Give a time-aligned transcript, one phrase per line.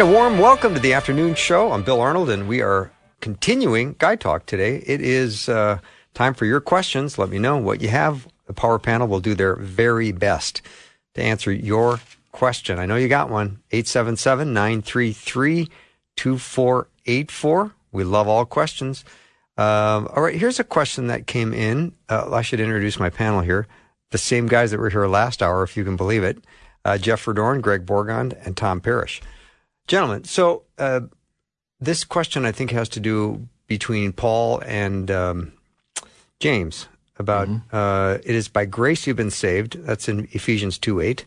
[0.00, 1.72] And a warm welcome to the afternoon show.
[1.72, 2.90] I'm Bill Arnold, and we are
[3.20, 4.82] continuing Guy Talk today.
[4.86, 5.80] It is uh,
[6.14, 7.18] time for your questions.
[7.18, 8.26] Let me know what you have.
[8.46, 10.62] The power panel will do their very best
[11.16, 12.00] to answer your
[12.32, 12.78] question.
[12.78, 13.60] I know you got one.
[13.72, 15.68] 877 933
[16.16, 17.74] 2484.
[17.92, 19.04] We love all questions.
[19.58, 21.92] Um, all right, here's a question that came in.
[22.08, 23.66] Uh, I should introduce my panel here.
[24.12, 26.42] The same guys that were here last hour, if you can believe it.
[26.86, 29.20] Uh, Jeff Verdoorn, Greg Bourgond, and Tom Parrish.
[29.90, 31.00] Gentlemen, so uh,
[31.80, 35.52] this question I think has to do between Paul and um,
[36.38, 36.86] James
[37.18, 37.74] about mm-hmm.
[37.76, 39.84] uh, it is by grace you've been saved.
[39.84, 41.24] That's in Ephesians 2 8.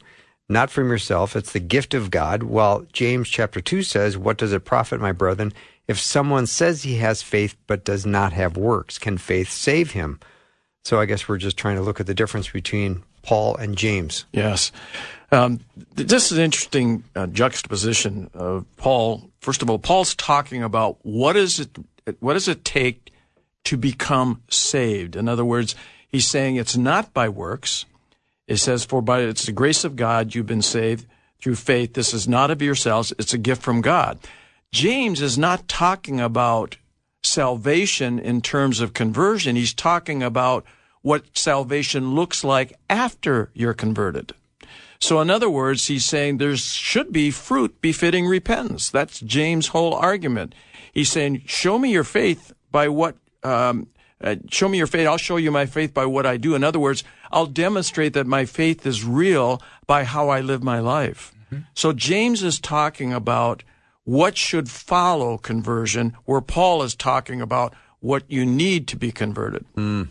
[0.47, 2.43] Not from yourself, it's the gift of God.
[2.43, 5.51] While James chapter 2 says, What does it profit, my brethren,
[5.89, 8.97] if someone says he has faith but does not have works?
[8.97, 10.21] Can faith save him?
[10.85, 14.23] So I guess we're just trying to look at the difference between Paul and James.
[14.31, 14.71] Yes.
[15.33, 15.61] Um,
[15.95, 19.31] this is an interesting uh, juxtaposition of Paul.
[19.41, 21.69] First of all, Paul's talking about what is it,
[22.19, 23.11] what does it take
[23.63, 25.15] to become saved?
[25.15, 25.73] In other words,
[26.07, 27.85] he's saying it's not by works.
[28.47, 31.07] It says, for by it's the grace of God you've been saved
[31.41, 31.95] through faith.
[31.95, 33.11] This is not of yourselves.
[33.17, 34.19] It's a gift from God.
[34.71, 36.77] James is not talking about
[37.23, 39.55] salvation in terms of conversion.
[39.55, 40.63] He's talking about
[41.01, 44.35] what salvation looks like after you're converted.
[45.03, 48.89] So, in other words, he's saying there should be fruit befitting repentance.
[48.89, 50.55] That's James' whole argument.
[50.93, 53.87] He's saying, show me your faith by what, um,
[54.21, 55.05] uh, show me your faith.
[55.05, 56.55] I'll show you my faith by what I do.
[56.55, 60.79] In other words, I'll demonstrate that my faith is real by how I live my
[60.79, 61.33] life.
[61.51, 61.63] Mm-hmm.
[61.73, 63.63] So, James is talking about
[64.05, 69.65] what should follow conversion, where Paul is talking about what you need to be converted.
[69.75, 70.07] Mm.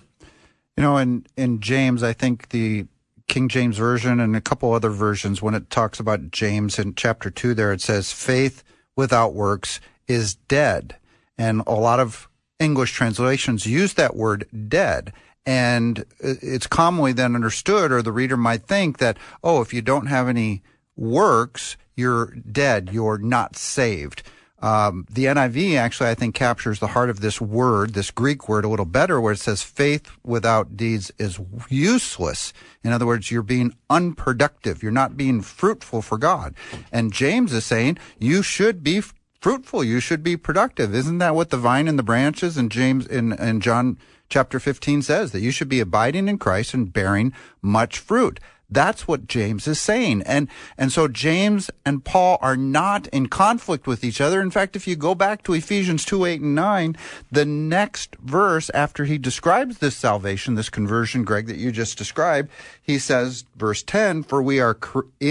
[0.76, 2.86] You know, in, in James, I think the
[3.32, 7.30] King James Version and a couple other versions, when it talks about James in chapter
[7.30, 8.62] 2, there it says, faith
[8.94, 10.96] without works is dead.
[11.38, 12.28] And a lot of
[12.60, 15.14] English translations use that word dead.
[15.46, 20.08] And it's commonly then understood, or the reader might think that, oh, if you don't
[20.08, 20.62] have any
[20.94, 24.22] works, you're dead, you're not saved.
[24.62, 28.64] Um, the NIV actually, I think, captures the heart of this word, this Greek word,
[28.64, 32.52] a little better, where it says faith without deeds is useless.
[32.84, 34.82] In other words, you're being unproductive.
[34.82, 36.54] You're not being fruitful for God.
[36.92, 39.02] And James is saying you should be
[39.40, 39.82] fruitful.
[39.82, 40.94] You should be productive.
[40.94, 43.98] Isn't that what the vine and the branches in James in, in John
[44.28, 45.32] chapter 15 says?
[45.32, 48.38] That you should be abiding in Christ and bearing much fruit.
[48.72, 50.22] That's what James is saying.
[50.22, 54.40] And, and so James and Paul are not in conflict with each other.
[54.40, 56.96] In fact, if you go back to Ephesians 2, 8, and 9,
[57.30, 62.50] the next verse after he describes this salvation, this conversion, Greg, that you just described,
[62.82, 64.78] he says, verse 10, for we are,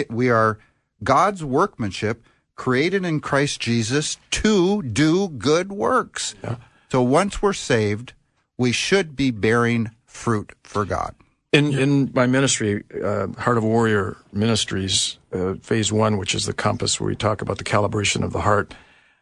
[0.09, 0.59] we are
[1.03, 2.23] God's workmanship
[2.55, 6.35] created in Christ Jesus to do good works.
[6.43, 6.57] Yeah.
[6.91, 8.13] So once we're saved,
[8.57, 11.15] we should be bearing fruit for God.
[11.51, 16.53] In in my ministry, uh, Heart of Warrior Ministries, uh, Phase One, which is the
[16.53, 18.73] compass where we talk about the calibration of the heart,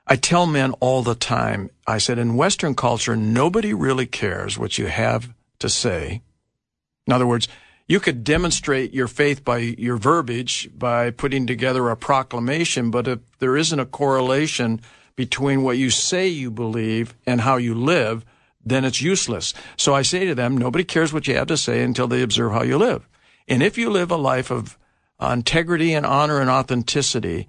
[0.05, 1.71] I tell men all the time.
[1.87, 6.21] I said, in Western culture, nobody really cares what you have to say.
[7.07, 7.47] In other words,
[7.87, 13.19] you could demonstrate your faith by your verbiage, by putting together a proclamation, but if
[13.39, 14.81] there isn't a correlation
[15.15, 18.23] between what you say you believe and how you live,
[18.69, 19.53] then it's useless.
[19.77, 22.51] So I say to them, nobody cares what you have to say until they observe
[22.51, 23.07] how you live.
[23.47, 24.77] And if you live a life of
[25.21, 27.47] integrity and honor and authenticity,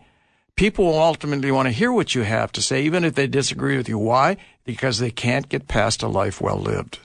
[0.56, 3.76] people will ultimately want to hear what you have to say, even if they disagree
[3.76, 3.98] with you.
[3.98, 4.36] Why?
[4.64, 6.98] Because they can't get past a life well lived.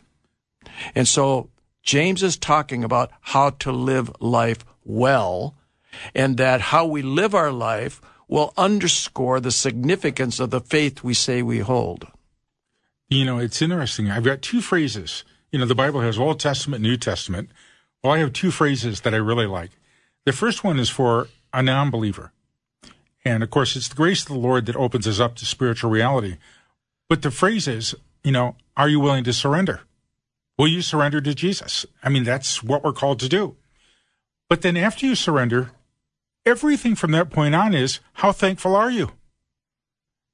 [0.93, 1.49] And so
[1.83, 5.55] James is talking about how to live life well,
[6.13, 11.13] and that how we live our life will underscore the significance of the faith we
[11.13, 12.07] say we hold.
[13.15, 14.11] You know, it's interesting.
[14.11, 15.23] I've got two phrases.
[15.49, 17.49] You know, the Bible has Old Testament, New Testament.
[18.03, 19.71] Well, I have two phrases that I really like.
[20.25, 22.33] The first one is for a non believer.
[23.23, 25.91] And of course, it's the grace of the Lord that opens us up to spiritual
[25.91, 26.35] reality.
[27.07, 29.83] But the phrase is, you know, are you willing to surrender?
[30.57, 31.85] Will you surrender to Jesus?
[32.03, 33.55] I mean, that's what we're called to do.
[34.49, 35.71] But then after you surrender,
[36.45, 39.13] everything from that point on is how thankful are you?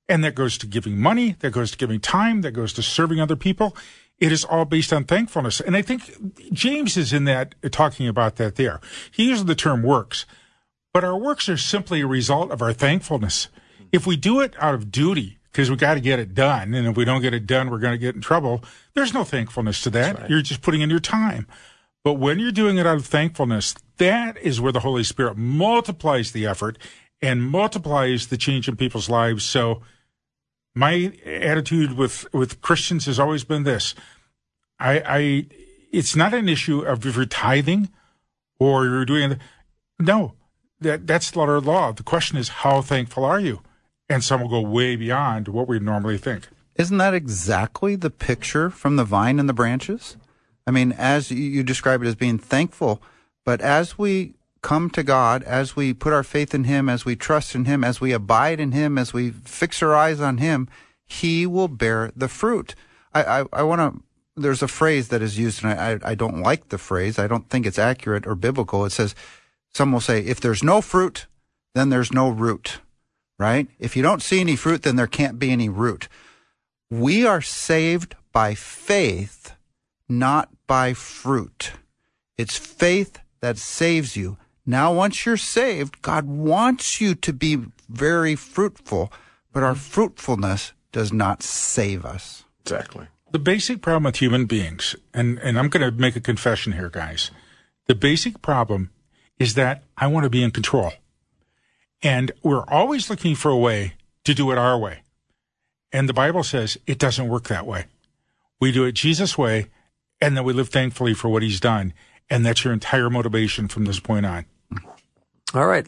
[0.09, 3.19] And that goes to giving money, that goes to giving time, that goes to serving
[3.19, 3.75] other people.
[4.19, 5.59] It is all based on thankfulness.
[5.61, 6.11] And I think
[6.51, 8.79] James is in that, uh, talking about that there.
[9.11, 10.25] He uses the term works,
[10.93, 13.47] but our works are simply a result of our thankfulness.
[13.91, 16.87] If we do it out of duty, because we got to get it done, and
[16.87, 18.63] if we don't get it done, we're going to get in trouble,
[18.93, 20.19] there's no thankfulness to that.
[20.19, 20.29] Right.
[20.29, 21.47] You're just putting in your time.
[22.03, 26.31] But when you're doing it out of thankfulness, that is where the Holy Spirit multiplies
[26.31, 26.77] the effort
[27.21, 29.43] and multiplies the change in people's lives.
[29.43, 29.81] So
[30.73, 33.93] my attitude with, with Christians has always been this.
[34.79, 35.45] I, I,
[35.91, 37.89] it's not an issue of if you're tithing
[38.59, 39.37] or you're doing,
[39.99, 40.33] no,
[40.79, 41.91] that, that's letter of law.
[41.91, 43.61] The question is, how thankful are you?
[44.09, 46.47] And some will go way beyond what we normally think.
[46.75, 50.17] Isn't that exactly the picture from the vine and the branches?
[50.65, 53.01] I mean, as you describe it as being thankful,
[53.45, 57.15] but as we come to God, as we put our faith in Him, as we
[57.15, 60.67] trust in Him, as we abide in Him, as we fix our eyes on Him,
[61.05, 62.75] He will bear the fruit.
[63.13, 64.03] I, I, I want to,
[64.41, 67.19] there's a phrase that is used, and I, I don't like the phrase.
[67.19, 68.85] I don't think it's accurate or biblical.
[68.85, 69.15] It says,
[69.73, 71.27] some will say, if there's no fruit,
[71.73, 72.79] then there's no root,
[73.39, 73.67] right?
[73.79, 76.07] If you don't see any fruit, then there can't be any root.
[76.89, 79.53] We are saved by faith
[80.11, 81.71] not by fruit.
[82.37, 84.37] It's faith that saves you.
[84.71, 87.57] Now, once you're saved, God wants you to be
[87.89, 89.11] very fruitful,
[89.51, 92.45] but our fruitfulness does not save us.
[92.61, 93.07] Exactly.
[93.33, 96.89] The basic problem with human beings, and, and I'm going to make a confession here,
[96.89, 97.31] guys.
[97.87, 98.91] The basic problem
[99.37, 100.93] is that I want to be in control.
[102.01, 105.01] And we're always looking for a way to do it our way.
[105.91, 107.87] And the Bible says it doesn't work that way.
[108.61, 109.67] We do it Jesus' way,
[110.21, 111.91] and then we live thankfully for what he's done.
[112.29, 114.45] And that's your entire motivation from this point on.
[115.53, 115.85] All right.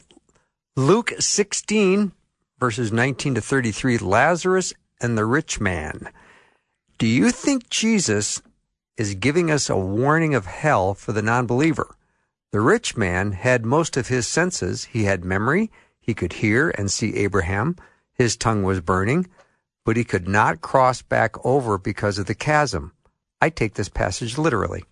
[0.76, 2.12] Luke 16,
[2.60, 6.10] verses 19 to 33, Lazarus and the rich man.
[6.98, 8.42] Do you think Jesus
[8.98, 11.96] is giving us a warning of hell for the non believer?
[12.52, 14.86] The rich man had most of his senses.
[14.86, 15.72] He had memory.
[16.00, 17.78] He could hear and see Abraham.
[18.14, 19.28] His tongue was burning,
[19.86, 22.92] but he could not cross back over because of the chasm.
[23.42, 24.84] I take this passage literally.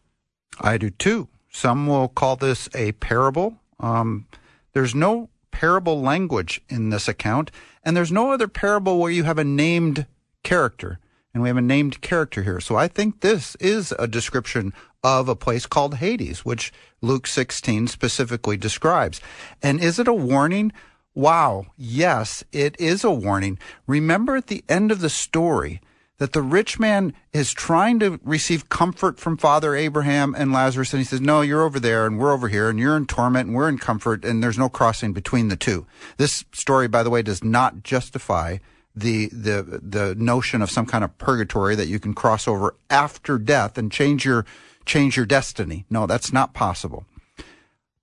[0.62, 1.28] I do too.
[1.50, 3.58] Some will call this a parable.
[3.82, 4.28] Um,
[4.74, 7.52] there's no parable language in this account,
[7.84, 10.06] and there's no other parable where you have a named
[10.44, 11.00] character.
[11.34, 12.60] And we have a named character here.
[12.60, 14.74] So I think this is a description
[15.04, 19.22] of a place called Hades, which Luke 16 specifically describes.
[19.62, 20.74] And is it a warning?
[21.16, 21.68] Wow.
[21.78, 23.60] Yes, it is a warning.
[23.88, 25.80] Remember at the end of the story,
[26.22, 31.00] that the rich man is trying to receive comfort from Father Abraham and Lazarus, and
[31.00, 33.56] he says, No, you're over there, and we're over here, and you're in torment, and
[33.56, 35.88] we're in comfort, and there's no crossing between the two.
[36.18, 38.60] This story, by the way, does not justify
[38.96, 43.40] the the the notion of some kind of purgatory that you can cross over after
[43.40, 44.46] death and change your
[44.86, 45.86] change your destiny.
[45.90, 47.04] No, that's not possible.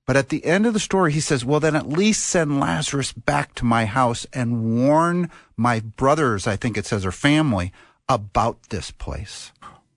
[0.08, 3.12] But at the end of the story, he says, Well, then at least send Lazarus
[3.12, 7.72] back to my house and warn my brothers, I think it says, or family
[8.08, 9.52] about this place,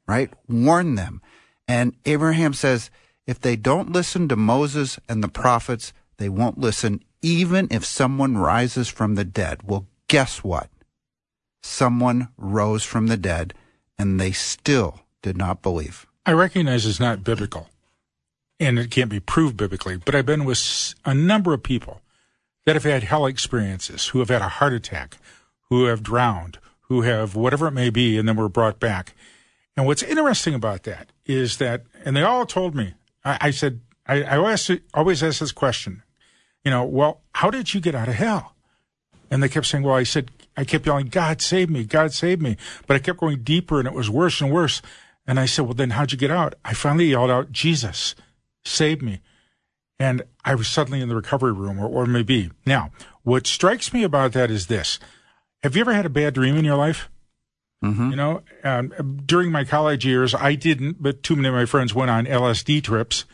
[0.07, 0.31] right?
[0.47, 1.21] Warn them.
[1.67, 2.89] And Abraham says,
[3.25, 8.37] if they don't listen to Moses and the prophets, they won't listen even if someone
[8.37, 9.61] rises from the dead.
[9.63, 10.69] Well, guess what?
[11.61, 13.53] Someone rose from the dead
[13.97, 16.07] and they still did not believe.
[16.25, 17.69] I recognize it's not biblical
[18.59, 22.01] and it can't be proved biblically, but I've been with a number of people
[22.65, 25.17] that have had hell experiences, who have had a heart attack,
[25.69, 26.59] who have drowned,
[26.91, 29.15] who have whatever it may be, and then were brought back.
[29.77, 33.79] And what's interesting about that is that, and they all told me, I, I said,
[34.05, 36.03] I, I always, always ask this question,
[36.65, 38.55] you know, well, how did you get out of hell?
[39.29, 42.41] And they kept saying, well, I said, I kept yelling, God save me, God save
[42.41, 42.57] me.
[42.88, 44.81] But I kept going deeper and it was worse and worse.
[45.25, 46.55] And I said, well, then how'd you get out?
[46.65, 48.15] I finally yelled out, Jesus,
[48.65, 49.21] save me.
[49.98, 52.51] And I was suddenly in the recovery room or, or maybe.
[52.65, 52.91] Now,
[53.24, 55.00] what strikes me about that is this.
[55.63, 57.10] Have you ever had a bad dream in your life?
[57.84, 58.12] Mm-hmm.
[58.12, 61.96] You know, um, during my college years, I didn't, but too many of my friends
[61.96, 63.25] went on LSD trips.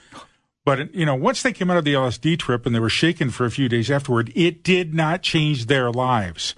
[0.64, 3.30] But, you know, once they came out of the LSD trip and they were shaken
[3.30, 6.56] for a few days afterward, it did not change their lives.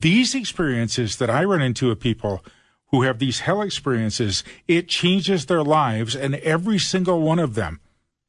[0.00, 2.44] These experiences that I run into with people
[2.86, 6.14] who have these hell experiences, it changes their lives.
[6.14, 7.80] And every single one of them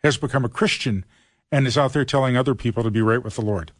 [0.03, 1.05] has become a Christian
[1.51, 3.72] and is out there telling other people to be right with the Lord.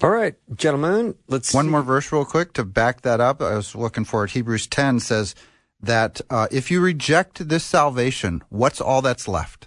[0.00, 1.70] All right, gentlemen, let's one see.
[1.70, 3.42] more verse real quick to back that up.
[3.42, 4.30] I was looking for it.
[4.30, 5.34] Hebrews 10 says
[5.80, 9.66] that uh, if you reject this salvation, what's all that's left?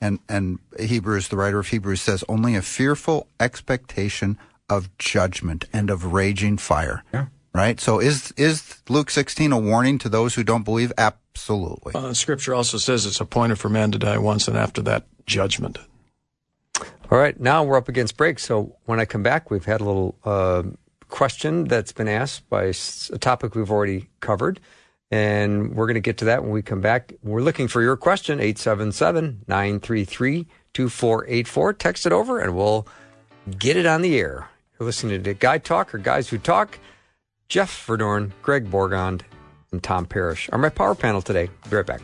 [0.00, 5.90] And and Hebrews, the writer of Hebrews says, only a fearful expectation of judgment and
[5.90, 7.02] of raging fire.
[7.12, 7.26] Yeah.
[7.52, 7.80] Right?
[7.80, 10.92] So is is Luke 16 a warning to those who don't believe?
[10.98, 11.94] Absolutely.
[11.94, 15.78] Uh, scripture also says it's appointed for man to die once, and after that, judgment.
[17.08, 18.40] All right, now we're up against break.
[18.40, 20.64] So when I come back, we've had a little uh,
[21.08, 24.58] question that's been asked by a topic we've already covered.
[25.12, 27.12] And we're going to get to that when we come back.
[27.22, 31.72] We're looking for your question, 877 933 2484.
[31.74, 32.88] Text it over and we'll
[33.56, 34.48] get it on the air.
[34.78, 36.80] You're listening to Guy Talk or Guys Who Talk.
[37.48, 39.22] Jeff Verdoorn, Greg Bourgond,
[39.70, 41.48] and Tom Parrish are my power panel today.
[41.70, 42.02] Be right back.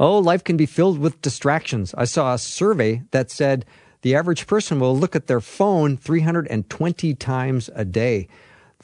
[0.00, 1.92] Oh, life can be filled with distractions.
[1.98, 3.64] I saw a survey that said
[4.02, 8.28] the average person will look at their phone 320 times a day.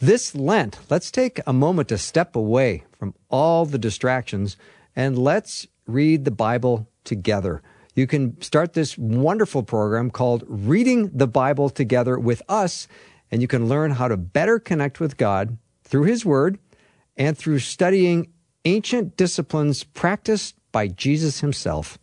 [0.01, 4.57] This Lent, let's take a moment to step away from all the distractions
[4.97, 7.63] and let's read the Bible together.
[7.95, 12.89] You can start this wonderful program called Reading the Bible Together with Us,
[13.31, 16.59] and you can learn how to better connect with God through His Word
[17.17, 18.33] and through studying
[18.65, 21.99] ancient disciplines practiced by Jesus himself.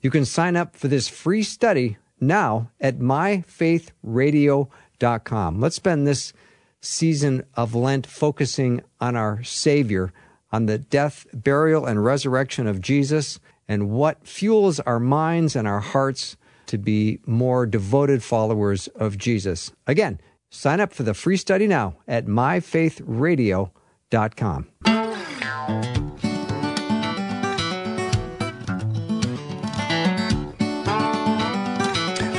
[0.00, 5.60] You can sign up for this free study now at myfaithradio.com.
[5.60, 6.32] Let's spend this
[6.80, 10.12] season of Lent focusing on our Savior,
[10.50, 13.38] on the death, burial, and resurrection of Jesus,
[13.68, 16.36] and what fuels our minds and our hearts
[16.66, 19.70] to be more devoted followers of Jesus.
[19.86, 24.99] Again, sign up for the free study now at myfaithradio.com.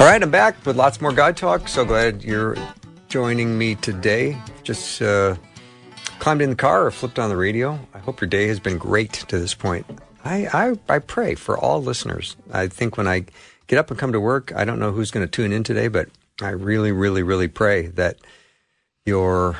[0.01, 1.67] All right, I'm back with lots more Guy Talk.
[1.67, 2.57] So glad you're
[3.07, 4.35] joining me today.
[4.63, 5.35] Just uh,
[6.17, 7.79] climbed in the car or flipped on the radio.
[7.93, 9.85] I hope your day has been great to this point.
[10.25, 12.35] I, I, I pray for all listeners.
[12.51, 13.25] I think when I
[13.67, 15.87] get up and come to work, I don't know who's going to tune in today,
[15.87, 16.09] but
[16.41, 18.17] I really, really, really pray that
[19.05, 19.57] your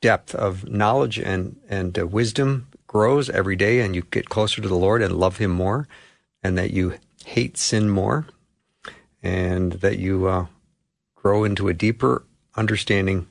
[0.00, 4.68] depth of knowledge and, and uh, wisdom grows every day and you get closer to
[4.68, 5.86] the Lord and love Him more
[6.42, 6.94] and that you
[7.24, 8.26] hate sin more
[9.24, 10.46] and that you uh,
[11.16, 13.26] grow into a deeper understanding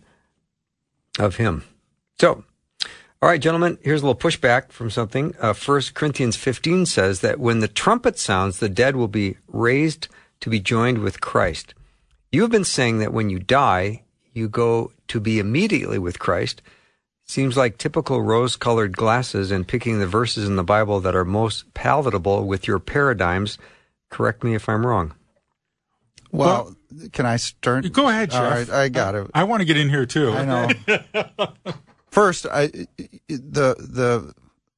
[1.20, 1.64] of Him.
[2.20, 2.44] So,
[3.22, 5.36] all right, gentlemen, here's a little pushback from something.
[5.40, 10.08] Uh, 1 Corinthians 15 says that when the trumpet sounds, the dead will be raised
[10.42, 11.76] to be joined with Christ.
[12.32, 16.64] You have been saying that when you die, you go to be immediately with Christ.
[17.24, 21.24] Seems like typical rose colored glasses and picking the verses in the Bible that are
[21.24, 23.60] most palatable with your paradigms.
[24.10, 25.14] Correct me if I'm wrong.
[26.34, 26.76] Well,
[27.12, 27.92] can I start?
[27.92, 28.42] Go ahead, Jeff.
[28.42, 29.30] All right, I got it.
[29.34, 30.32] I want to get in here too.
[30.32, 31.50] I know.
[32.10, 32.68] First, I,
[33.28, 34.34] the the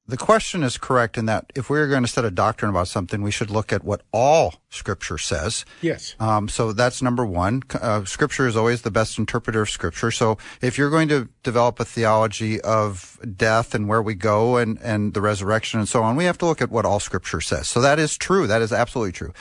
[0.08, 2.88] the question is correct in that if we are going to set a doctrine about
[2.88, 5.64] something, we should look at what all Scripture says.
[5.80, 6.14] Yes.
[6.20, 7.62] Um, so that's number one.
[7.74, 10.10] Uh, scripture is always the best interpreter of Scripture.
[10.10, 14.78] So if you're going to develop a theology of death and where we go and
[14.80, 17.66] and the resurrection and so on, we have to look at what all Scripture says.
[17.68, 18.46] So that is true.
[18.46, 19.32] That is absolutely true.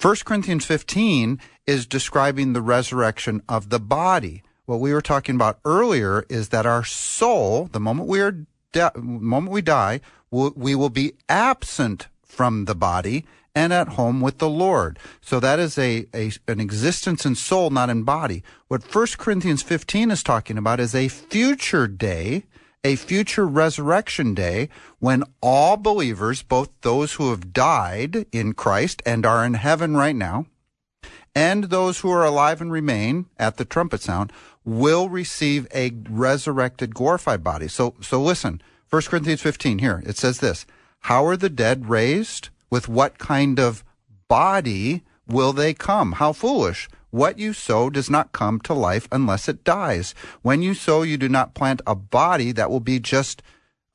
[0.00, 4.44] 1 Corinthians 15 is describing the resurrection of the body.
[4.64, 8.92] What we were talking about earlier is that our soul, the moment we are de-
[8.96, 10.00] moment we die,
[10.30, 13.26] will, we will be absent from the body
[13.56, 15.00] and at home with the Lord.
[15.20, 18.44] So that is a, a an existence in soul, not in body.
[18.68, 22.44] What 1 Corinthians 15 is talking about is a future day
[22.88, 29.26] a future resurrection day when all believers, both those who have died in Christ and
[29.26, 30.46] are in heaven right now,
[31.34, 34.32] and those who are alive and remain at the trumpet sound,
[34.64, 37.68] will receive a resurrected, glorified body.
[37.68, 40.64] So, so listen, 1 Corinthians 15 here, it says this,
[41.00, 42.48] how are the dead raised?
[42.70, 43.84] With what kind of
[44.28, 46.12] body will they come?
[46.12, 46.88] How foolish.
[47.10, 50.14] What you sow does not come to life unless it dies.
[50.42, 53.42] When you sow, you do not plant a body that will be just,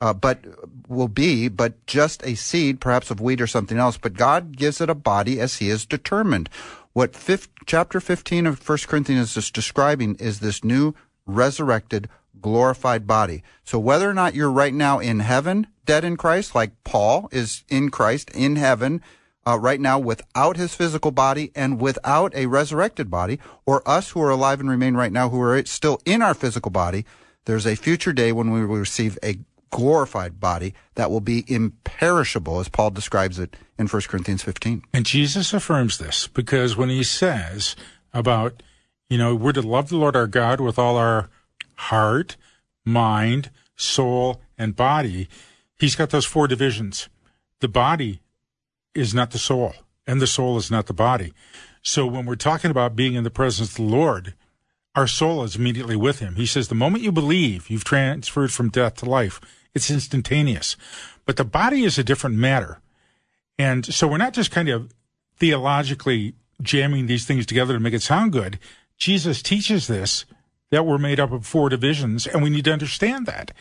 [0.01, 0.39] uh, but
[0.87, 3.97] will be, but just a seed, perhaps of wheat or something else.
[3.97, 6.49] But God gives it a body as He has determined.
[6.93, 12.09] What fifth, chapter 15 of 1 Corinthians is describing is this new resurrected,
[12.41, 13.43] glorified body.
[13.63, 17.63] So whether or not you're right now in heaven, dead in Christ, like Paul is
[17.69, 19.01] in Christ, in heaven,
[19.45, 24.21] uh, right now without his physical body and without a resurrected body, or us who
[24.21, 27.05] are alive and remain right now who are still in our physical body,
[27.45, 29.37] there's a future day when we will receive a
[29.69, 34.83] glorified body that will be imperishable, as Paul describes it in 1 Corinthians 15.
[34.93, 37.75] And Jesus affirms this because when he says
[38.13, 38.61] about,
[39.09, 41.29] You know, we're to love the Lord our God with all our
[41.75, 42.37] heart,
[42.85, 45.27] mind, soul, and body.
[45.77, 47.09] He's got those four divisions.
[47.59, 48.21] The body
[48.95, 49.73] is not the soul,
[50.05, 51.33] and the soul is not the body.
[51.81, 54.33] So when we're talking about being in the presence of the Lord,
[54.95, 56.35] our soul is immediately with him.
[56.35, 59.41] He says, the moment you believe, you've transferred from death to life.
[59.73, 60.77] It's instantaneous.
[61.25, 62.79] But the body is a different matter.
[63.57, 64.93] And so we're not just kind of
[65.37, 68.59] theologically jamming these things together to make it sound good.
[68.97, 70.25] Jesus teaches this
[70.69, 73.51] that we're made up of four divisions and we need to understand that.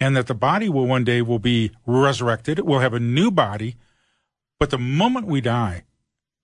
[0.00, 2.60] And that the body will one day will be resurrected.
[2.60, 3.76] We'll have a new body.
[4.58, 5.84] But the moment we die,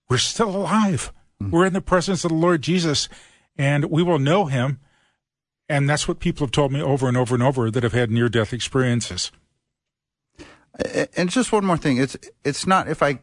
[0.09, 1.11] we're still alive.
[1.41, 1.51] Mm-hmm.
[1.51, 3.09] We're in the presence of the Lord Jesus
[3.57, 4.79] and we will know him.
[5.67, 8.11] And that's what people have told me over and over and over that have had
[8.11, 9.31] near death experiences.
[11.15, 11.97] And just one more thing.
[11.97, 13.19] It's, it's not, if I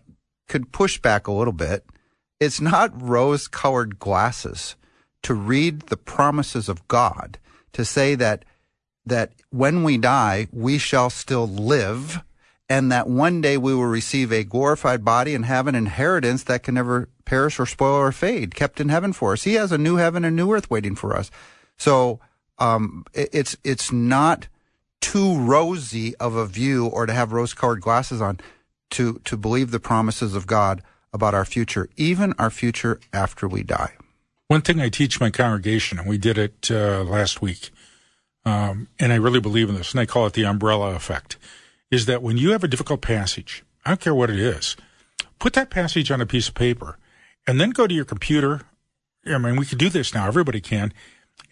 [0.48, 1.84] could push back a little bit,
[2.40, 4.74] it's not rose colored glasses
[5.22, 7.38] to read the promises of God,
[7.72, 8.44] to say that,
[9.06, 12.24] that when we die, we shall still live
[12.72, 16.62] and that one day we will receive a glorified body and have an inheritance that
[16.62, 19.42] can never perish or spoil or fade, kept in heaven for us.
[19.42, 21.30] He has a new heaven and new earth waiting for us.
[21.76, 22.18] So
[22.58, 24.48] um, it's it's not
[25.02, 28.40] too rosy of a view or to have rose-colored glasses on
[28.92, 33.62] to to believe the promises of God about our future, even our future after we
[33.62, 33.92] die.
[34.48, 37.68] One thing I teach my congregation, and we did it uh, last week,
[38.46, 41.36] um, and I really believe in this, and I call it the umbrella effect,
[41.92, 44.76] is that when you have a difficult passage, I don't care what it is,
[45.38, 46.98] put that passage on a piece of paper
[47.46, 48.62] and then go to your computer.
[49.26, 50.26] I mean, we can do this now.
[50.26, 50.92] Everybody can.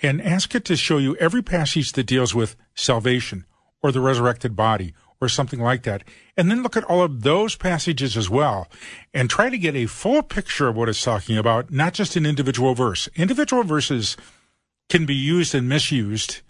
[0.02, 3.44] And ask it to show you every passage that deals with salvation
[3.82, 6.04] or the resurrected body or something like that.
[6.36, 8.66] And then look at all of those passages as well
[9.12, 12.24] and try to get a full picture of what it's talking about, not just an
[12.24, 13.08] individual verse.
[13.14, 14.16] Individual verses
[14.88, 16.40] can be used and misused,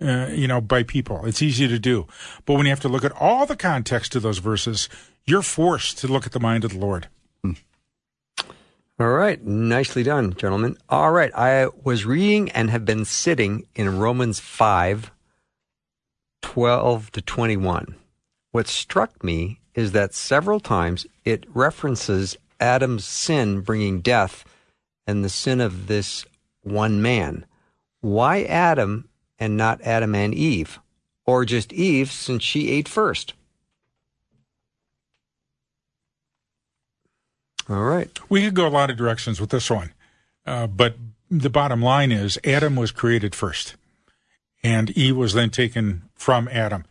[0.00, 1.26] uh, you know, by people.
[1.26, 2.06] It's easy to do.
[2.46, 4.88] But when you have to look at all the context of those verses,
[5.24, 7.08] you're forced to look at the mind of the Lord.
[9.00, 9.42] All right.
[9.42, 10.76] Nicely done, gentlemen.
[10.90, 11.34] All right.
[11.34, 15.10] I was reading and have been sitting in Romans 5,
[16.42, 17.94] 12 to 21.
[18.52, 24.44] What struck me is that several times it references Adam's sin bringing death
[25.06, 26.26] and the sin of this
[26.62, 27.46] one man.
[28.02, 29.08] Why Adam
[29.40, 30.78] and not Adam and Eve?
[31.26, 33.34] Or just Eve since she ate first?
[37.68, 38.10] All right.
[38.28, 39.92] We could go a lot of directions with this one.
[40.46, 40.96] Uh, but
[41.30, 43.76] the bottom line is Adam was created first,
[44.64, 46.84] and Eve was then taken from Adam.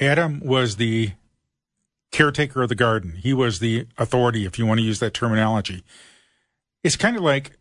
[0.00, 1.12] Adam was the
[2.10, 3.16] caretaker of the garden.
[3.22, 5.84] He was the authority, if you want to use that terminology.
[6.82, 7.52] It's kind of like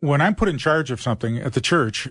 [0.00, 2.08] when I'm put in charge of something at the church,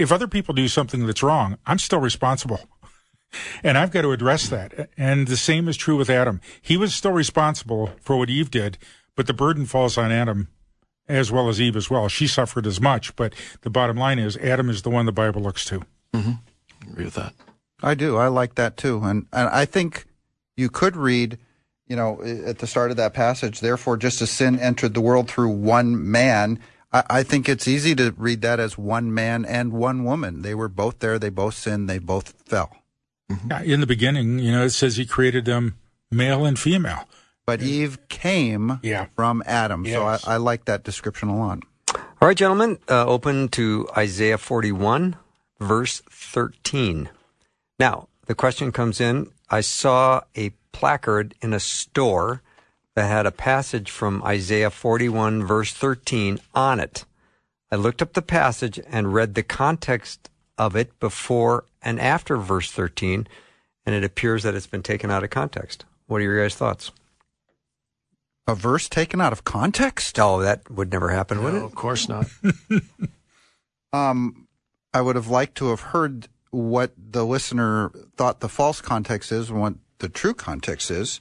[0.00, 2.60] if other people do something that's wrong, I'm still responsible.
[3.62, 4.90] And I've got to address that.
[4.96, 6.40] And the same is true with Adam.
[6.60, 8.76] He was still responsible for what Eve did,
[9.14, 10.48] but the burden falls on Adam
[11.06, 12.08] as well as Eve as well.
[12.08, 15.40] She suffered as much, but the bottom line is Adam is the one the Bible
[15.40, 15.82] looks to.
[16.12, 16.90] Mm-hmm.
[16.90, 17.34] Agree with that.
[17.84, 18.16] I do.
[18.16, 19.00] I like that too.
[19.04, 20.06] And, and I think
[20.56, 21.38] you could read,
[21.86, 25.30] you know, at the start of that passage, therefore, just as sin entered the world
[25.30, 26.58] through one man,
[26.92, 30.42] I, I think it's easy to read that as one man and one woman.
[30.42, 31.18] They were both there.
[31.18, 31.88] They both sinned.
[31.88, 32.76] They both fell.
[33.30, 33.70] Mm-hmm.
[33.70, 35.76] In the beginning, you know, it says he created them
[36.10, 37.04] male and female.
[37.46, 39.06] But Eve came yeah.
[39.16, 39.84] from Adam.
[39.84, 39.94] Yes.
[39.94, 41.60] So I, I, like that description a lot.
[41.94, 45.16] All right, gentlemen, uh, open to Isaiah 41,
[45.58, 47.08] verse 13.
[47.78, 52.42] Now, the question comes in I saw a placard in a store
[53.00, 57.06] that had a passage from Isaiah 41, verse 13 on it.
[57.72, 62.70] I looked up the passage and read the context of it before and after verse
[62.70, 63.26] 13,
[63.86, 65.86] and it appears that it's been taken out of context.
[66.08, 66.90] What are your guys' thoughts?
[68.46, 70.18] A verse taken out of context?
[70.20, 71.62] Oh, that would never happen, no, would it?
[71.62, 72.26] Of course not.
[73.94, 74.46] um,
[74.92, 79.48] I would have liked to have heard what the listener thought the false context is
[79.48, 81.18] and what the true context is.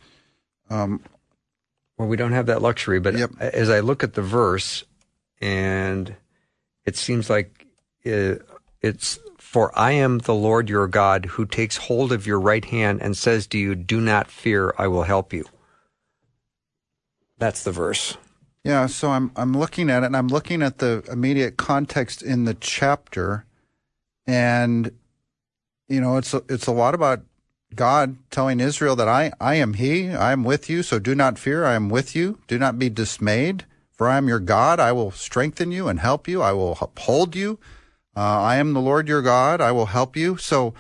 [0.69, 1.01] Um,
[1.99, 3.29] well, we don't have that luxury, but yep.
[3.39, 4.85] as I look at the verse,
[5.41, 6.15] and
[6.85, 7.67] it seems like
[8.05, 8.35] uh,
[8.81, 13.01] it's for I am the Lord your God who takes hold of your right hand
[13.01, 15.43] and says to you, Do not fear, I will help you.
[17.38, 18.17] That's the verse.
[18.63, 22.45] Yeah, so I'm I'm looking at it and I'm looking at the immediate context in
[22.45, 23.45] the chapter
[24.25, 24.91] and
[25.89, 27.23] you know, it's a, it's a lot about
[27.75, 31.39] God telling Israel that I I am he, I am with you, so do not
[31.39, 32.39] fear, I am with you.
[32.47, 34.79] Do not be dismayed, For I am your God.
[34.79, 36.41] I will strengthen you and help you.
[36.41, 37.60] I will uphold you.
[38.15, 39.62] Uh, I am the Lord your God.
[39.62, 40.38] I will help you.
[40.38, 40.73] So,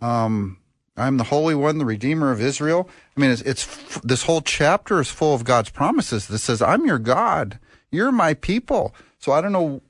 [0.00, 0.58] um,
[0.96, 2.88] I'm the Holy One, the Redeemer of Israel.
[3.16, 6.86] I mean, it's, it's this whole chapter is full of God's promises that says, "I'm
[6.86, 7.58] your God.
[7.90, 9.80] You're my people." So I don't know.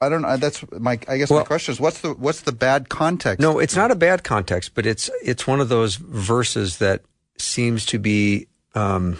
[0.00, 0.36] I don't know.
[0.36, 0.98] That's my.
[1.08, 3.40] I guess Well- my question is, what's the what's the bad context?
[3.40, 7.02] No, it's not a bad context, but it's it's one of those verses that
[7.38, 9.18] seems to be um,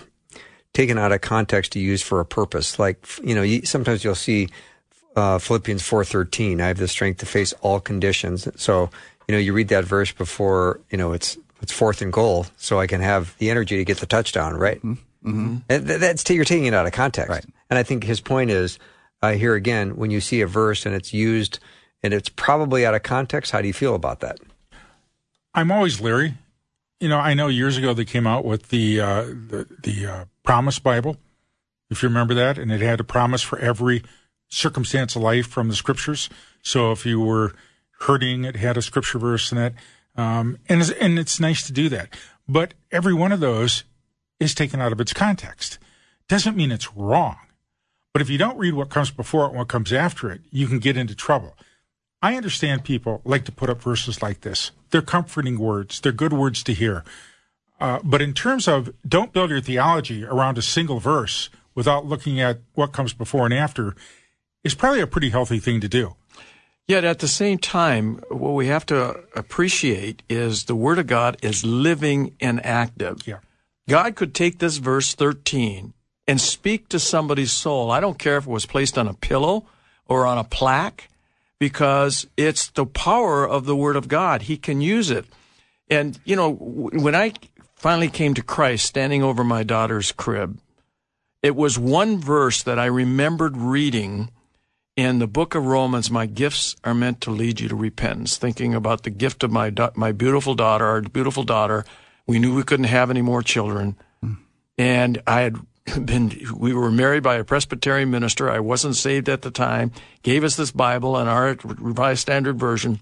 [0.73, 2.79] taken out of context to use for a purpose.
[2.79, 4.49] Like you know, you, sometimes you'll see
[5.17, 6.61] uh, Philippians four thirteen.
[6.61, 8.47] I have the strength to face all conditions.
[8.57, 8.89] So
[9.27, 12.79] you know, you read that verse before you know it's it's fourth and goal, so
[12.79, 14.55] I can have the energy to get the touchdown.
[14.57, 14.81] Right.
[15.25, 15.57] Mm-hmm.
[15.67, 17.31] that's you're taking it out of context.
[17.31, 17.45] Right.
[17.69, 18.79] And I think his point is
[19.23, 21.59] uh, here again when you see a verse and it's used
[22.03, 23.53] and it's probably out of context.
[23.53, 24.39] How do you feel about that?
[25.55, 26.35] I'm always leery.
[27.01, 30.25] You know, I know years ago they came out with the uh, the, the uh,
[30.43, 31.17] Promise Bible,
[31.91, 34.03] if you remember that, and it had a promise for every
[34.49, 36.29] circumstance of life from the Scriptures.
[36.63, 37.55] So if you were
[38.01, 39.75] hurting, it had a Scripture verse in it,
[40.17, 42.09] um, and it's, and it's nice to do that.
[42.49, 43.85] But every one of those
[44.41, 45.79] is taken out of its context.
[46.29, 47.37] Doesn't mean it's wrong.
[48.13, 50.67] But if you don't read what comes before it and what comes after it, you
[50.67, 51.57] can get into trouble.
[52.21, 54.73] I understand people like to put up verses like this.
[54.91, 56.01] They're comforting words.
[56.01, 57.05] They're good words to hear.
[57.81, 62.41] Uh, but in terms of don't build your theology around a single verse without looking
[62.41, 63.95] at what comes before and after
[64.65, 66.17] is probably a pretty healthy thing to do.
[66.89, 71.37] Yet at the same time, what we have to appreciate is the Word of God
[71.43, 73.29] is living and active.
[73.29, 73.39] Yeah.
[73.89, 75.93] God could take this verse 13
[76.29, 77.91] and speak to somebody's soul.
[77.91, 79.65] I don't care if it was placed on a pillow
[80.07, 81.09] or on a plaque
[81.59, 84.43] because it's the power of the Word of God.
[84.43, 85.25] He can use it.
[85.91, 87.33] And, you know, when I
[87.75, 90.59] finally came to Christ standing over my daughter's crib,
[91.43, 94.31] it was one verse that I remembered reading
[94.99, 98.37] in the book of Romans, my gifts are meant to lead you to repentance.
[98.37, 101.85] Thinking about the gift of my my beautiful daughter, our beautiful daughter.
[102.27, 104.35] We knew we couldn't have any more children, hmm.
[104.77, 105.57] and I had
[106.05, 106.33] been.
[106.57, 108.51] We were married by a Presbyterian minister.
[108.51, 109.93] I wasn't saved at the time.
[110.23, 113.01] Gave us this Bible and our Revised Standard Version.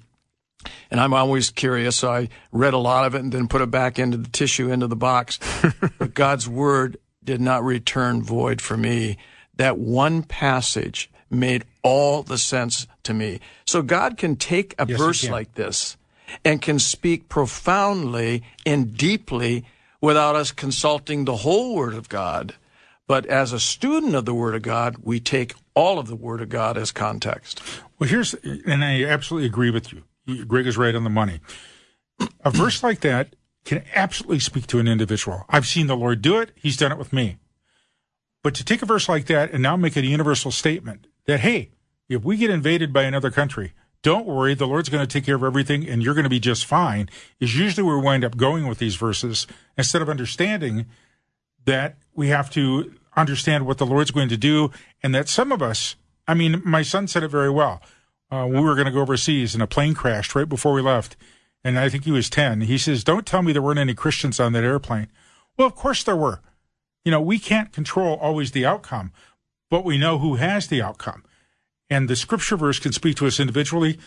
[0.91, 3.71] And I'm always curious, so I read a lot of it and then put it
[3.71, 5.39] back into the tissue, into the box.
[5.99, 9.17] but God's word did not return void for me.
[9.55, 13.41] That one passage made all the sense to me.
[13.65, 15.97] So God can take a Yes, verse like this
[16.45, 19.65] and can speak profoundly and deeply
[20.01, 22.55] without us consulting the whole word of God.
[23.07, 26.41] But as a student of the word of God, we take all of the word
[26.41, 27.63] of God as context.
[27.99, 30.05] Well, here's, and I absolutely agree with you.
[30.45, 31.41] Greg is right on the money.
[32.45, 35.45] A verse like that can absolutely speak to an individual.
[35.49, 36.51] I've seen the Lord do it.
[36.57, 37.37] He's done it with me.
[38.43, 41.41] But to take a verse like that and now make it a universal statement that,
[41.41, 41.71] hey,
[42.09, 45.35] if we get invaded by another country, don't worry, the Lord's going to take care
[45.35, 47.09] of everything and you're going to be just fine,
[47.41, 50.87] is usually where we wind up going with these verses instead of understanding
[51.65, 54.71] that we have to understand what the Lord's going to do
[55.03, 57.83] and that some of us, I mean, my son said it very well.
[58.31, 61.17] Uh, we were going to go overseas and a plane crashed right before we left.
[61.63, 62.63] And I think he was 10.
[62.63, 65.09] He says, Don't tell me there weren't any Christians on that airplane.
[65.57, 66.41] Well, of course there were.
[67.05, 69.13] You know, we can't control always the outcome,
[69.71, 71.25] but we know who has the outcome.
[71.89, 73.99] And the scripture verse can speak to us individually,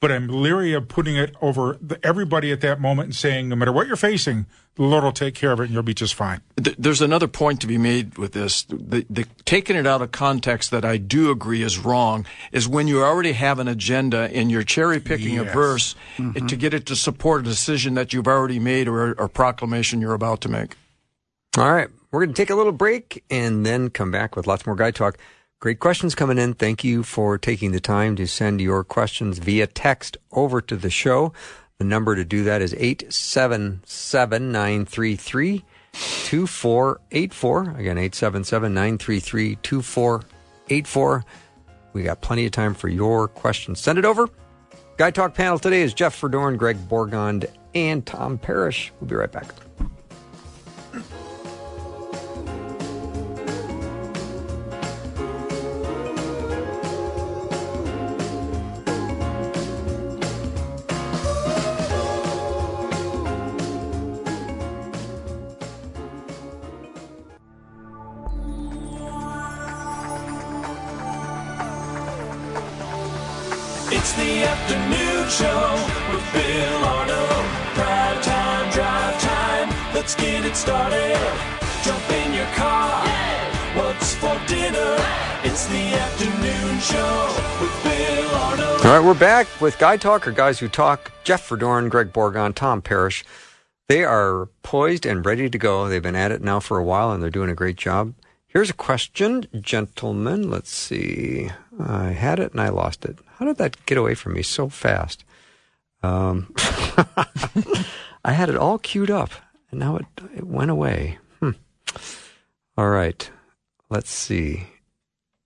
[0.00, 3.56] but I'm leery of putting it over the, everybody at that moment and saying, no
[3.56, 6.14] matter what you're facing, the Lord will take care of it and you'll be just
[6.14, 6.40] fine.
[6.56, 8.64] There's another point to be made with this.
[8.64, 12.88] The, the taking it out of context that I do agree is wrong is when
[12.88, 15.54] you already have an agenda and you're cherry picking a Yes.
[15.54, 16.46] verse mm-hmm.
[16.46, 20.14] to get it to support a decision that you've already made or a proclamation you're
[20.14, 20.76] about to make.
[21.56, 21.88] All right.
[22.10, 24.90] We're going to take a little break and then come back with lots more Guy
[24.90, 25.18] Talk.
[25.60, 26.54] Great questions coming in.
[26.54, 30.90] Thank you for taking the time to send your questions via text over to the
[30.90, 31.32] show.
[31.78, 37.60] The number to do that is 877 933 2484.
[37.62, 41.24] Again, 877 933 2484.
[41.94, 43.80] We got plenty of time for your questions.
[43.80, 44.28] Send it over.
[44.96, 48.92] Guy Talk panel today is Jeff Verdoorn, Greg Bourgond, and Tom Parrish.
[49.00, 49.46] We'll be right back.
[88.84, 91.10] All right, we're back with Guy Talk or Guys Who Talk.
[91.24, 93.24] Jeff Verdoorn, Greg Bourgond, Tom Parrish.
[93.88, 95.88] They are poised and ready to go.
[95.88, 98.12] They've been at it now for a while and they're doing a great job.
[98.46, 100.50] Here's a question, gentlemen.
[100.50, 101.50] Let's see.
[101.80, 103.16] I had it and I lost it.
[103.38, 105.24] How did that get away from me so fast?
[106.02, 106.52] Um,
[108.22, 109.30] I had it all queued up
[109.70, 111.16] and now it, it went away.
[111.40, 111.52] Hmm.
[112.76, 113.30] All right.
[113.88, 114.66] Let's see.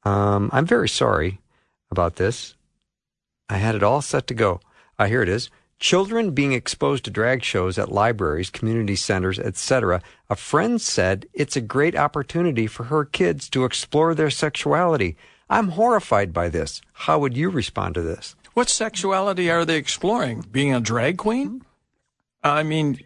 [0.02, 1.38] Um, I'm very sorry
[1.92, 2.56] about this.
[3.48, 4.60] I had it all set to go.
[4.98, 5.50] Ah, here it is.
[5.80, 10.02] Children being exposed to drag shows at libraries, community centers, etc.
[10.28, 15.16] A friend said it's a great opportunity for her kids to explore their sexuality.
[15.48, 16.82] I'm horrified by this.
[16.92, 18.34] How would you respond to this?
[18.54, 20.44] What sexuality are they exploring?
[20.50, 21.62] Being a drag queen?
[22.42, 22.98] I mean,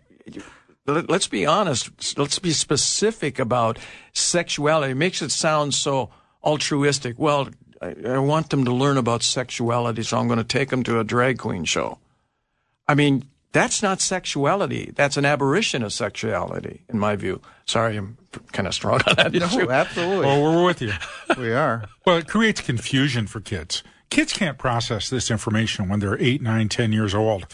[0.86, 2.18] let- let's be honest.
[2.18, 3.78] Let's be specific about
[4.14, 4.92] sexuality.
[4.92, 6.10] It makes it sound so
[6.42, 7.18] altruistic.
[7.18, 7.48] Well,
[7.82, 11.00] I, I want them to learn about sexuality, so I'm going to take them to
[11.00, 11.98] a drag queen show.
[12.86, 14.92] I mean, that's not sexuality.
[14.94, 17.40] That's an aberration of sexuality, in my view.
[17.66, 18.16] Sorry, I'm
[18.52, 19.64] kind of strong on that issue.
[19.64, 20.26] No, absolutely.
[20.26, 20.92] Well, we're with you.
[21.36, 21.84] we are.
[22.06, 23.82] Well, it creates confusion for kids.
[24.10, 27.46] Kids can't process this information when they're eight, nine, ten years old.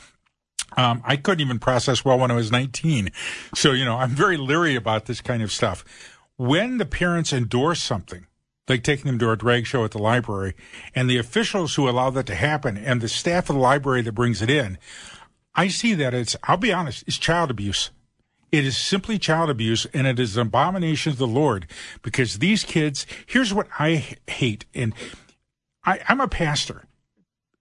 [0.76, 3.10] Um, I couldn't even process well when I was 19.
[3.54, 5.84] So, you know, I'm very leery about this kind of stuff.
[6.36, 8.26] When the parents endorse something,
[8.68, 10.54] like taking them to a drag show at the library,
[10.94, 14.12] and the officials who allow that to happen, and the staff of the library that
[14.12, 14.78] brings it in,
[15.54, 17.90] I see that it's, I'll be honest, it's child abuse.
[18.50, 21.66] It is simply child abuse and it is an abomination to the Lord
[22.00, 24.64] because these kids, here's what I hate.
[24.74, 24.94] And
[25.84, 26.84] I, I'm a pastor.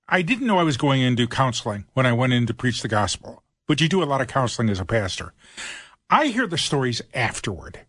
[0.07, 2.87] I didn't know I was going into counseling when I went in to preach the
[2.87, 5.33] gospel, but you do a lot of counseling as a pastor.
[6.09, 7.81] I hear the stories afterward.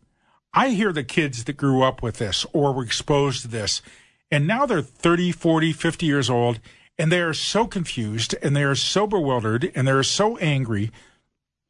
[0.53, 3.83] I hear the kids that grew up with this or were exposed to this,
[4.31, 6.61] and now they're 30, 40, 50 years old,
[6.99, 10.91] and they are so confused and they are so bewildered and they're so angry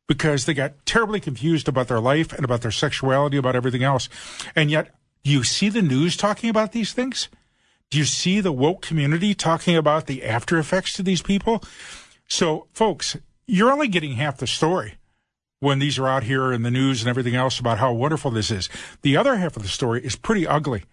[0.06, 4.08] because they got terribly confused about their life and about their sexuality, about everything else.
[4.56, 7.28] And yet, do you see the news talking about these things?
[7.90, 11.62] Do you see the woke community talking about the after effects to these people?
[12.26, 14.97] So, folks, you're only getting half the story
[15.60, 18.50] when these are out here in the news and everything else about how wonderful this
[18.50, 18.68] is.
[19.02, 20.84] The other half of the story is pretty ugly,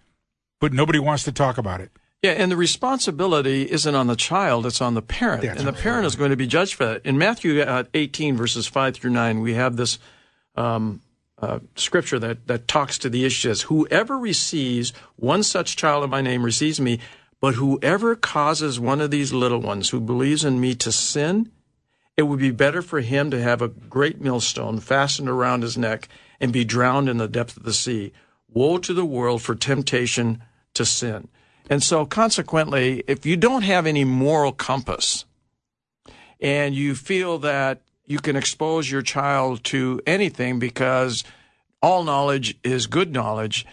[0.60, 1.90] but nobody wants to talk about it.
[2.22, 5.42] Yeah, and the responsibility isn't on the child, it's on the parent.
[5.42, 7.06] That's and the parent is going to be judged for that.
[7.06, 9.98] In Matthew uh, 18, verses 5 through 9, we have this
[10.56, 11.02] um,
[11.38, 16.10] uh, scripture that, that talks to the issue as whoever receives one such child in
[16.10, 16.98] my name receives me,
[17.40, 21.52] but whoever causes one of these little ones who believes in me to sin,
[22.16, 26.08] it would be better for him to have a great millstone fastened around his neck
[26.40, 28.12] and be drowned in the depth of the sea.
[28.48, 30.42] Woe to the world for temptation
[30.74, 31.28] to sin.
[31.68, 35.24] And so, consequently, if you don't have any moral compass
[36.40, 41.24] and you feel that you can expose your child to anything because
[41.82, 43.66] all knowledge is good knowledge,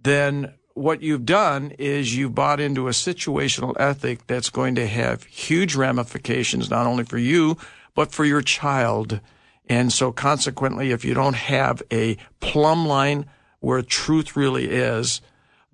[0.00, 5.24] then what you've done is you've bought into a situational ethic that's going to have
[5.24, 7.56] huge ramifications, not only for you,
[7.94, 9.20] but for your child.
[9.68, 13.26] And so consequently, if you don't have a plumb line
[13.60, 15.20] where truth really is,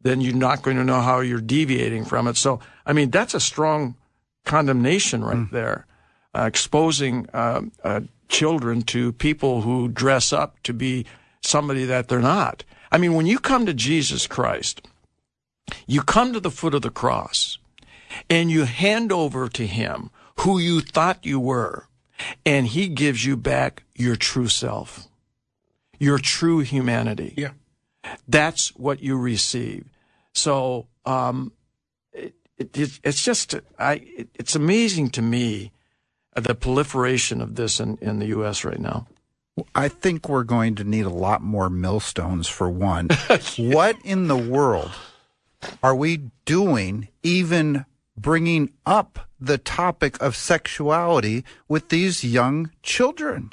[0.02, 2.36] then you're not going to know how you're deviating from it.
[2.36, 3.96] So, I mean, that's a strong
[4.44, 5.86] condemnation right there,
[6.34, 11.06] uh, exposing um uh, children to people who dress up to be
[11.42, 12.64] somebody that they're not.
[12.92, 14.86] I mean, when you come to Jesus Christ,
[15.86, 17.58] you come to the foot of the cross
[18.30, 21.86] and you hand over to him who you thought you were,
[22.44, 25.08] and he gives you back your true self,
[25.98, 27.34] your true humanity.
[27.36, 27.50] Yeah.
[28.26, 29.86] That's what you receive.
[30.32, 31.52] So, um,
[32.12, 35.72] it, it, it's just, I, it, it's amazing to me
[36.36, 38.64] uh, the proliferation of this in, in the U.S.
[38.64, 39.06] right now.
[39.74, 43.08] I think we're going to need a lot more millstones for one.
[43.58, 44.92] What in the world
[45.82, 47.84] are we doing even
[48.20, 53.52] bringing up the topic of sexuality with these young children?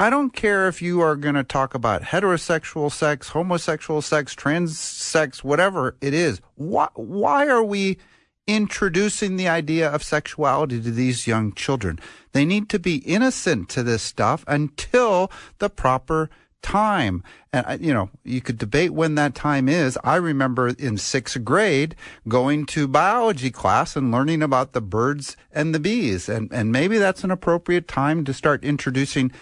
[0.00, 4.78] I don't care if you are going to talk about heterosexual sex, homosexual sex, trans
[4.78, 6.40] sex, whatever it is.
[6.54, 7.98] Why, why are we
[8.46, 11.98] introducing the idea of sexuality to these young children?
[12.30, 16.30] They need to be innocent to this stuff until the proper
[16.62, 17.22] time.
[17.52, 19.98] And, you know, you could debate when that time is.
[20.04, 21.94] I remember in sixth grade
[22.26, 26.28] going to biology class and learning about the birds and the bees.
[26.28, 29.32] And, and maybe that's an appropriate time to start introducing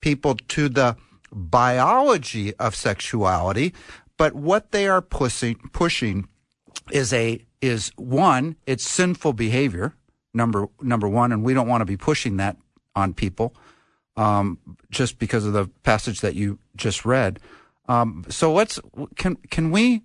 [0.00, 0.96] people to the
[1.32, 3.74] biology of sexuality.
[4.16, 6.28] but what they are pushing pushing
[6.90, 9.94] is a is one, it's sinful behavior.
[10.34, 12.56] Number number one, and we don't want to be pushing that
[12.94, 13.54] on people,
[14.16, 14.58] um,
[14.90, 17.38] just because of the passage that you just read.
[17.88, 18.80] Um, so let's
[19.16, 20.02] can can we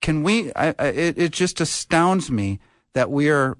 [0.00, 0.52] can we?
[0.54, 2.60] I, I, it it just astounds me
[2.94, 3.58] that we are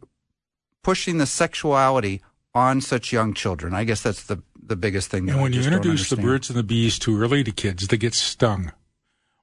[0.82, 2.22] pushing the sexuality
[2.54, 3.74] on such young children.
[3.74, 5.26] I guess that's the the biggest thing.
[5.26, 7.96] That And when you introduce the birds and the bees too early to kids, they
[7.96, 8.72] get stung.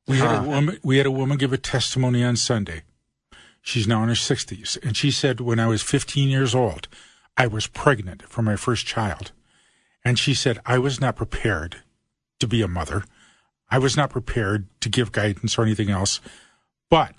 [0.08, 0.80] We had a woman.
[0.84, 2.84] We had a woman give a testimony on Sunday.
[3.62, 6.88] She's now in her sixties, and she said, "When I was 15 years old,
[7.36, 9.32] I was pregnant for my first child,
[10.06, 11.82] and she said I was not prepared
[12.40, 13.04] to be a mother.
[13.70, 16.22] I was not prepared to give guidance or anything else.
[16.90, 17.16] But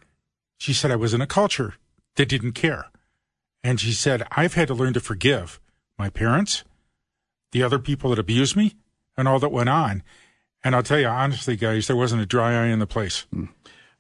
[0.57, 1.75] she said I was in a culture
[2.15, 2.87] that didn't care,
[3.63, 5.61] and she said I've had to learn to forgive
[5.99, 6.65] my parents."
[7.57, 8.75] the other people that abused me
[9.17, 10.03] and all that went on.
[10.63, 13.27] And I'll tell you honestly, guys, there wasn't a dry eye in the place.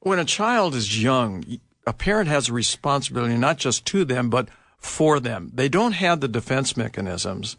[0.01, 1.43] When a child is young,
[1.87, 5.51] a parent has a responsibility not just to them, but for them.
[5.55, 7.57] They don't have the defense mechanisms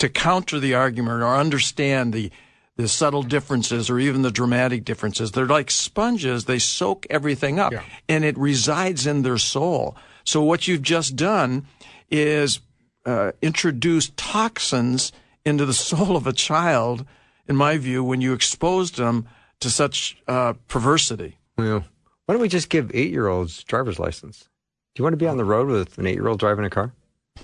[0.00, 2.30] to counter the argument or understand the
[2.76, 5.32] the subtle differences or even the dramatic differences.
[5.32, 6.46] They're like sponges.
[6.46, 7.82] They soak everything up Yeah.
[8.08, 9.96] and it resides in their soul.
[10.24, 11.66] So what you've just done
[12.10, 12.60] is
[13.04, 15.12] uh, introduce toxins
[15.44, 17.04] into the soul of a child,
[17.46, 19.26] in my view, when you exposed them
[19.60, 21.36] to such uh, perversity.
[21.58, 21.84] Well,
[22.24, 24.48] why don't we just give eight year olds driver's license?
[24.94, 26.70] Do you want to be on the road with an eight year old driving a
[26.70, 26.94] car?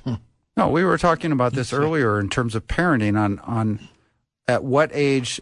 [0.56, 3.88] No, we were talking about this earlier in terms of parenting on on
[4.48, 5.38] at what age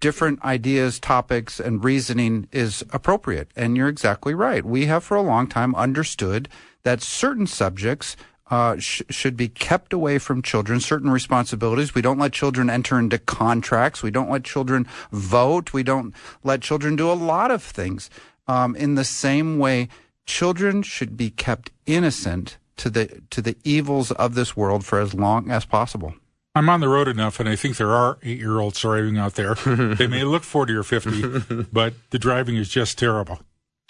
[0.00, 3.50] different ideas, topics, and reasoning is appropriate.
[3.54, 4.64] And you're exactly right.
[4.64, 6.48] We have for a long time understood
[6.84, 8.16] that certain subjects
[8.50, 11.94] uh, sh- should be kept away from children, certain responsibilities.
[11.94, 14.02] We don't let children enter into contracts.
[14.02, 15.74] We don't let children vote.
[15.74, 18.08] We don't let children do a lot of things.
[18.48, 19.88] Um, in the same way,
[20.24, 25.14] children should be kept innocent to the to the evils of this world for as
[25.14, 26.14] long as possible.
[26.54, 29.34] I'm on the road enough, and I think there are eight year olds driving out
[29.34, 29.54] there.
[29.66, 33.40] they may look 40 or 50, but the driving is just terrible.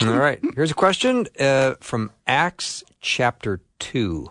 [0.03, 0.41] All right.
[0.55, 4.31] Here's a question uh, from Acts chapter 2.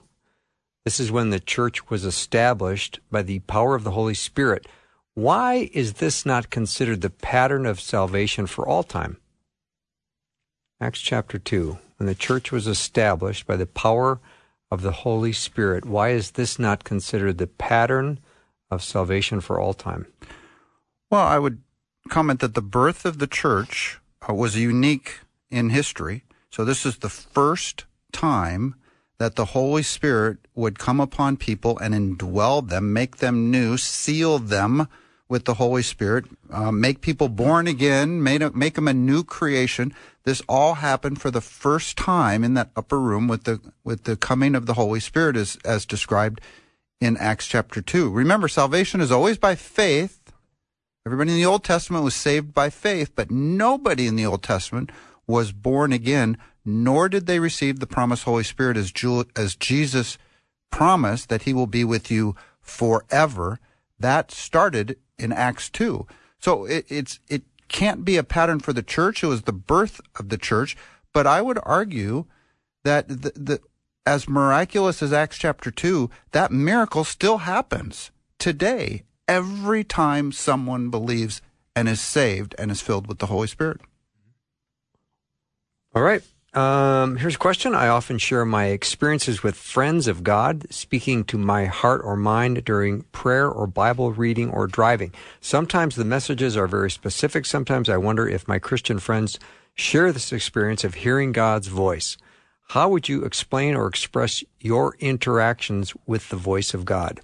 [0.83, 4.67] This is when the church was established by the power of the Holy Spirit.
[5.13, 9.17] Why is this not considered the pattern of salvation for all time?
[10.81, 11.77] Acts chapter 2.
[11.97, 14.19] When the church was established by the power
[14.71, 18.19] of the Holy Spirit, why is this not considered the pattern
[18.69, 20.05] of salvation for all time?
[21.09, 21.61] Well, I would
[22.09, 26.23] comment that the birth of the church uh, was unique in history.
[26.51, 28.75] So this is the first time
[29.17, 34.39] that the Holy Spirit would come upon people and indwell them, make them new, seal
[34.39, 34.87] them
[35.29, 39.23] with the Holy Spirit, uh, make people born again, make, a, make them a new
[39.23, 39.93] creation.
[40.23, 44.17] This all happened for the first time in that upper room with the with the
[44.17, 46.41] coming of the Holy Spirit, as as described
[46.99, 48.09] in Acts chapter two.
[48.09, 50.33] Remember, salvation is always by faith.
[51.05, 54.91] Everybody in the Old Testament was saved by faith, but nobody in the Old Testament
[55.25, 58.91] was born again, nor did they receive the promised Holy Spirit as,
[59.35, 60.17] as Jesus
[60.71, 63.59] promised that he will be with you forever.
[63.99, 66.07] That started in Acts 2.
[66.39, 69.23] So it, it's, it can't be a pattern for the church.
[69.23, 70.77] It was the birth of the church.
[71.13, 72.25] But I would argue
[72.83, 73.61] that the, the,
[74.05, 81.41] as miraculous as Acts chapter 2, that miracle still happens today every time someone believes
[81.75, 83.81] and is saved and is filled with the Holy Spirit.
[85.93, 86.23] All right.
[86.53, 87.75] Um, here's a question.
[87.75, 92.65] I often share my experiences with friends of God, speaking to my heart or mind
[92.65, 95.13] during prayer or Bible reading or driving.
[95.39, 97.45] Sometimes the messages are very specific.
[97.45, 99.37] Sometimes I wonder if my Christian friends
[99.75, 102.17] share this experience of hearing God's voice.
[102.69, 107.19] How would you explain or express your interactions with the voice of God?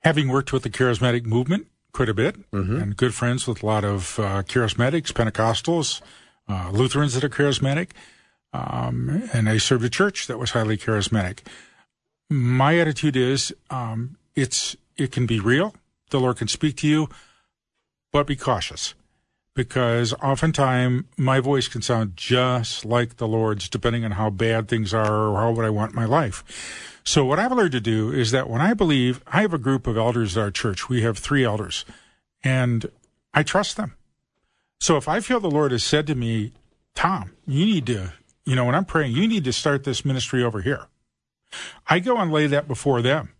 [0.00, 2.36] Having worked with the charismatic movement quite a bit
[2.80, 6.00] and good friends with a lot of uh, charismatics, Pentecostals,
[6.48, 7.90] uh, Lutherans that are charismatic,
[8.52, 11.40] um, and I served a church that was highly charismatic.
[12.30, 15.74] My attitude is um, it's it can be real.
[16.10, 17.08] The Lord can speak to you,
[18.12, 18.94] but be cautious
[19.54, 24.94] because oftentimes my voice can sound just like the Lord's, depending on how bad things
[24.94, 26.91] are or how would I want my life.
[27.04, 29.86] So what I've learned to do is that when I believe, I have a group
[29.86, 30.88] of elders at our church.
[30.88, 31.84] We have three elders,
[32.44, 32.86] and
[33.34, 33.96] I trust them.
[34.80, 36.52] So if I feel the Lord has said to me,
[36.94, 38.12] Tom, you need to,
[38.44, 40.86] you know, when I'm praying, you need to start this ministry over here.
[41.88, 43.30] I go and lay that before them.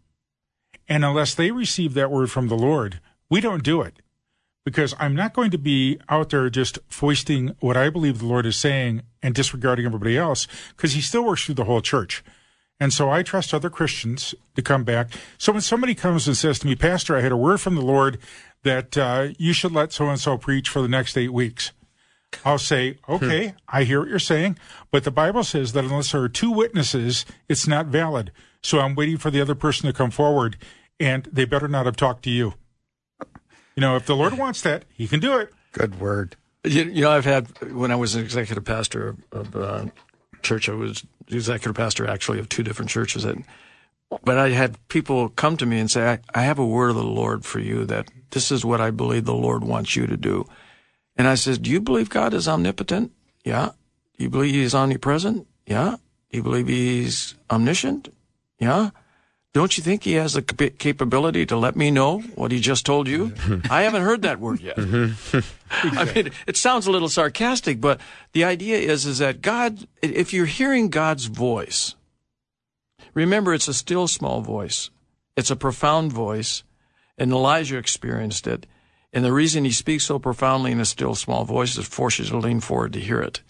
[0.89, 3.01] And unless they receive that word from the Lord,
[3.31, 3.95] we don't do it.
[4.65, 8.47] because I'm not going to be out there just foisting what I believe the Lord
[8.47, 10.47] is saying and disregarding everybody else
[10.77, 12.23] because he still works through the whole church.
[12.83, 15.13] And so I trust other Christians to come back.
[15.39, 17.81] So when somebody comes and says to me, Pastor, I had a word from the
[17.81, 18.19] Lord
[18.65, 21.71] that uh, you should let so and so preach for the next eight weeks.
[22.45, 24.59] I'll say, okay, I hear what you're saying,
[24.91, 28.33] but the Bible says that unless there are two witnesses, it's not valid.
[28.65, 30.57] So I'm waiting for the other person to come forward,
[30.99, 32.55] and they better not have talked to you.
[33.77, 35.53] You know, if the Lord wants that, He can do it.
[35.71, 36.35] Good word.
[36.65, 39.85] You, you know, I've had when I was an executive pastor of, of uh,
[40.43, 40.69] church.
[40.69, 43.27] I was the executive pastor actually of two different churches,
[44.25, 46.97] but I had people come to me and say, I, "I have a word of
[46.97, 47.85] the Lord for you.
[47.85, 50.45] That this is what I believe the Lord wants you to do."
[51.17, 53.13] And I said, "Do you believe God is omnipotent?
[53.45, 53.71] Yeah.
[54.17, 55.47] Do you believe He's omnipresent?
[55.67, 55.97] Yeah.
[56.31, 58.09] Do you believe He's omniscient?
[58.59, 58.91] Yeah."
[59.53, 63.07] Don't you think he has the capability to let me know what he just told
[63.07, 63.35] you?
[63.71, 64.79] I haven't heard that word yet.
[65.71, 68.01] I mean, it sounds a little sarcastic, but
[68.33, 71.97] the idea is, is that God, if you're hearing God's voice,
[73.13, 74.91] remember it's a still small voice.
[75.37, 76.63] It's a profound voice,
[77.19, 78.67] and Elijah experienced it.
[79.13, 82.41] And the reason he speaks so profoundly in a still small voice is forces you
[82.41, 83.43] to lean forward to hear it.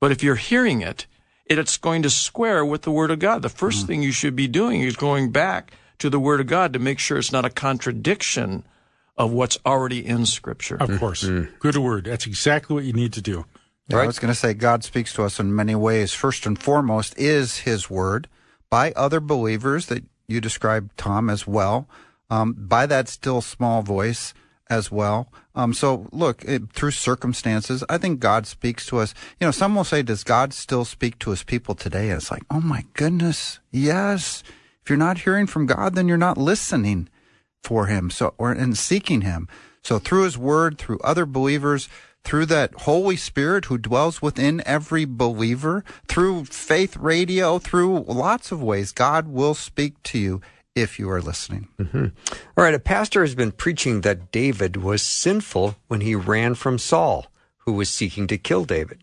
[0.00, 1.06] But if you're hearing it,
[1.46, 3.42] it's going to square with the Word of God.
[3.42, 6.72] The 1st thing you should be doing is going back to the Word of God
[6.72, 8.64] to make sure it's not a contradiction
[9.16, 10.76] of what's already in Scripture.
[10.76, 11.24] Of course.
[11.24, 12.04] Good word.
[12.04, 13.44] That's exactly what you need to do.
[13.88, 16.12] Yeah, I was going to say God speaks to us in many ways.
[16.14, 18.28] First and foremost is His Word
[18.70, 21.86] by other believers that you described, Tom, as well,
[22.30, 24.32] um, by that still small voice
[24.70, 25.28] as well.
[25.54, 29.14] Um, so look, it, through circumstances, I think God speaks to us.
[29.40, 32.10] You know, some will say, does God still speak to his people today?
[32.10, 34.42] And it's like, oh my goodness, yes.
[34.82, 37.08] If you're not hearing from God, then you're not listening
[37.62, 38.10] for him.
[38.10, 39.48] So, or, and seeking him.
[39.82, 41.88] So through his word, through other believers,
[42.24, 48.62] through that Holy Spirit who dwells within every believer, through faith radio, through lots of
[48.62, 50.40] ways, God will speak to you
[50.74, 51.68] if you are listening.
[51.78, 52.06] Mm-hmm.
[52.56, 56.78] All right, a pastor has been preaching that David was sinful when he ran from
[56.78, 57.26] Saul,
[57.58, 59.02] who was seeking to kill David.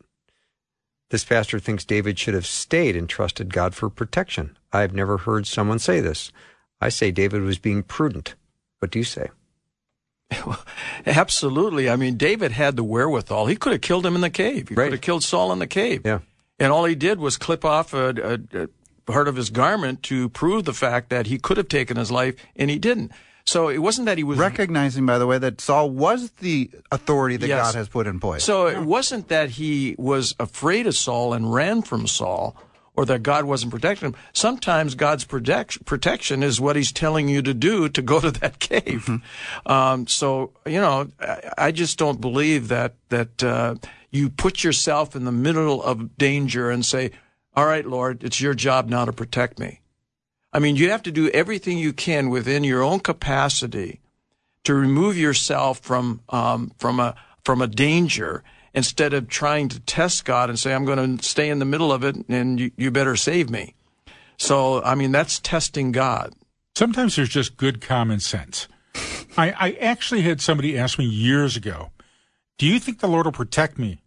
[1.10, 4.58] This pastor thinks David should have stayed and trusted God for protection.
[4.72, 6.32] I've never heard someone say this.
[6.80, 8.36] I say David was being prudent.
[8.80, 9.30] What do you say?
[10.46, 10.64] Well,
[11.06, 11.90] Absolutely.
[11.90, 13.48] I mean, David had the wherewithal.
[13.48, 14.70] He could have killed him in the cave.
[14.70, 14.86] He Right.
[14.86, 16.04] could have killed Saul in the cave.
[16.06, 16.20] Yeah.
[16.58, 18.68] And all he did was clip off a, a, a
[19.12, 22.36] part of his garment to prove the fact that he could have taken his life,
[22.55, 23.12] and he didn't.
[23.43, 27.38] So it wasn't that he was Recognizing, by the way, that Saul was the authority
[27.38, 27.68] that Yes.
[27.68, 28.43] God has put in place.
[28.43, 32.55] So it wasn't that he was afraid of Saul and ran from Saul,
[32.95, 34.16] or that God wasn't protecting him.
[34.34, 38.59] Sometimes God's protect, protection is what He's telling you to do to go to that
[38.59, 39.09] cave.
[39.66, 43.76] Um, so you know, I, I just don't believe that that uh,
[44.12, 47.12] you put yourself in the middle of danger and say,
[47.56, 49.82] "All right, Lord, it's your job now to protect me."
[50.54, 54.02] I mean, you have to do everything you can within your own capacity
[54.64, 58.43] to remove yourself from um, from a from a danger
[58.74, 61.91] instead of trying to test God and say, "I'm going to stay in the middle
[61.91, 63.76] of it, and you, you better save me."
[64.38, 66.34] So, I mean, that's testing God.
[66.76, 68.68] Sometimes there's just good common sense.
[69.38, 71.91] I, I actually had somebody ask me years ago,
[72.58, 74.02] Do you think the Lord will protect me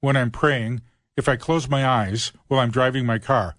[0.00, 0.80] when I'm praying
[1.16, 3.56] if I close my eyes while I'm driving my car?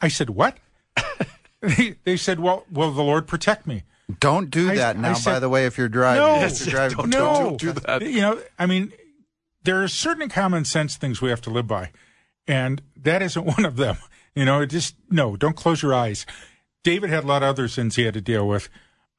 [0.00, 0.58] I said, What?
[1.60, 3.84] they, they said, Well, will the Lord protect me?
[4.20, 6.22] Don't do I- that I now, said- by the way, if you're driving.
[6.22, 6.34] No.
[6.36, 6.96] If Yes, you're driving.
[6.96, 8.02] don't- no, don't do that.
[8.02, 8.92] You know, I mean,
[9.64, 11.90] there are certain common sense things we have to live by,
[12.46, 13.96] and that isn't one of them.
[14.34, 16.26] You know, it just no, don't close your eyes.
[16.84, 18.68] David had a lot of other sins he had to deal with.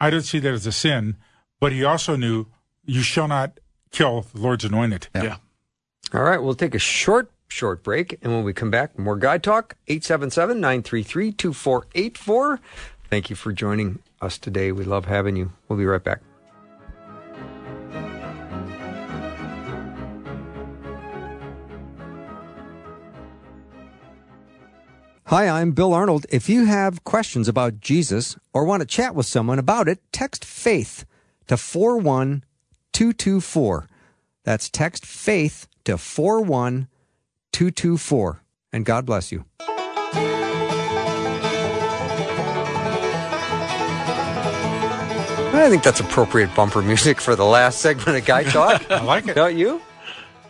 [0.01, 1.15] I don't see that as a sin,
[1.61, 2.47] but he also knew
[2.83, 3.59] you shall not
[3.91, 5.07] kill the Lord's anointed.
[5.15, 5.37] Yeah.
[6.14, 8.20] All right, we'll take a short, short break.
[8.22, 12.59] And when we come back, more Guy Talk, 877 933 2484.
[13.09, 14.72] Thank you for joining us today.
[14.72, 15.51] We love having you.
[15.68, 16.22] We'll be right back.
[25.28, 26.28] Hi, I'm Bill Arnold.
[26.30, 30.45] If you have questions about Jesus or want to chat with someone about it, text
[30.45, 31.05] faith
[31.47, 33.88] to 41224.
[34.43, 38.41] That's text faith to 41224.
[38.71, 39.45] And God bless you.
[45.55, 48.89] I think that's appropriate bumper music for the last segment of Guy Talk.
[48.91, 49.36] I like it.
[49.36, 49.81] Don't you?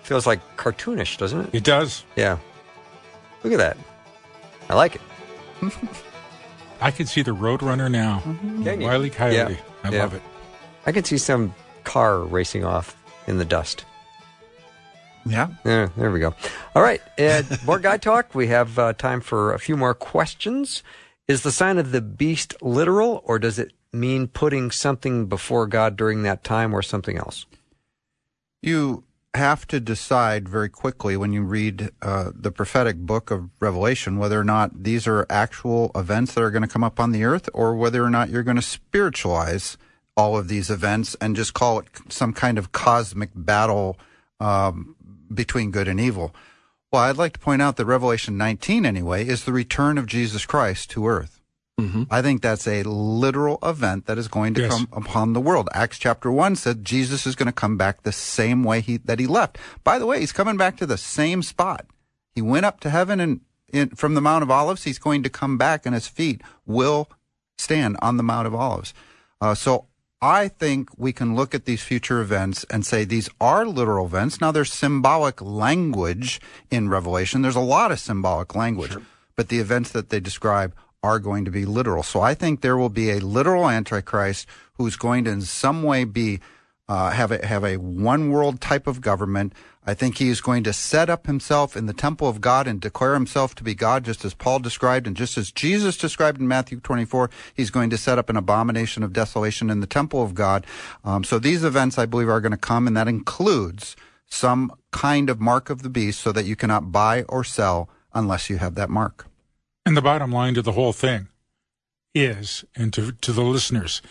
[0.01, 1.49] Feels like cartoonish, doesn't it?
[1.53, 2.03] It does.
[2.15, 2.37] Yeah.
[3.43, 3.77] Look at that.
[4.69, 5.01] I like it.
[6.81, 8.21] I can see the Roadrunner now.
[8.25, 8.63] Mm-hmm.
[8.63, 8.87] Can you?
[8.87, 9.53] Wiley Coyote.
[9.53, 9.59] Yeah.
[9.83, 10.01] I Yeah.
[10.01, 10.21] love it.
[10.85, 11.53] I can see some
[11.83, 12.95] car racing off
[13.27, 13.85] in the dust.
[15.25, 15.49] Yeah.
[15.63, 16.33] There, there we go.
[16.75, 18.35] All right, Ed, more guy talk.
[18.35, 20.83] We have uh, time for a few more questions.
[21.27, 25.95] Is the sign of the beast literal, or does it mean putting something before God
[25.95, 27.45] during that time, or something else?
[28.61, 29.03] You
[29.35, 34.39] have to decide very quickly when you read uh, the prophetic book of Revelation whether
[34.39, 37.49] or not these are actual events that are going to come up on the earth
[37.51, 39.75] or whether or not you're going to spiritualize
[40.15, 43.97] all of these events and just call it some kind of cosmic battle
[44.39, 44.95] um,
[45.33, 46.33] between good and evil.
[46.91, 50.45] Well, I'd like to point out that Revelation 19, anyway, is the return of Jesus
[50.45, 51.39] Christ to earth.
[52.11, 54.71] I think that's a literal event that is going to Yes.
[54.71, 55.67] come upon the world.
[55.73, 59.19] Acts chapter 1 said Jesus is going to come back the same way he, that
[59.19, 59.57] he left.
[59.83, 61.85] By the way, he's coming back to the same spot.
[62.35, 65.29] He went up to heaven and in, from the Mount of Olives, he's going to
[65.29, 67.09] come back and his feet will
[67.57, 68.93] stand on the Mount of Olives.
[69.41, 69.87] Uh, so
[70.23, 74.39] I think we can look at these future events and say these are literal events.
[74.39, 76.39] Now there's symbolic language
[76.71, 77.41] in Revelation.
[77.41, 78.95] There's a lot of symbolic language,
[79.35, 82.03] but the events that they describe are going to be literal.
[82.03, 86.05] So I think there will be a literal antichrist who's going to in some way
[86.05, 86.39] be
[86.87, 89.51] uh, have a have a one world type of government.
[89.85, 92.79] I think he is going to set up himself in the temple of God and
[92.79, 96.47] declare himself to be God, just as Paul described and just as Jesus described in
[96.47, 97.29] Matthew 24.
[97.53, 100.65] He's going to set up an abomination of desolation in the temple of God.
[101.03, 105.29] Um, so these events, I believe, are going to come, and that includes some kind
[105.29, 108.75] of mark of the beast, so that you cannot buy or sell unless you have
[108.75, 109.27] that mark.
[109.85, 111.27] And the bottom line to the whole thing
[112.15, 114.01] is, and to, to the listeners,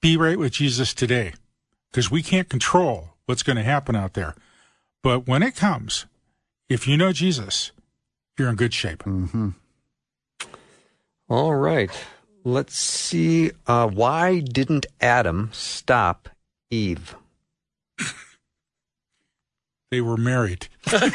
[0.00, 1.32] be right with Jesus today
[1.90, 4.34] because we can't control what's going to happen out there.
[5.02, 6.06] But when it comes,
[6.68, 7.72] if you know Jesus,
[8.38, 9.02] you're in good shape.
[11.28, 11.90] All right.
[12.44, 13.50] Let's see.
[13.66, 16.28] Uh, why didn't Adam stop
[16.70, 17.14] Eve?
[19.90, 20.68] They were married.
[20.84, 21.08] That's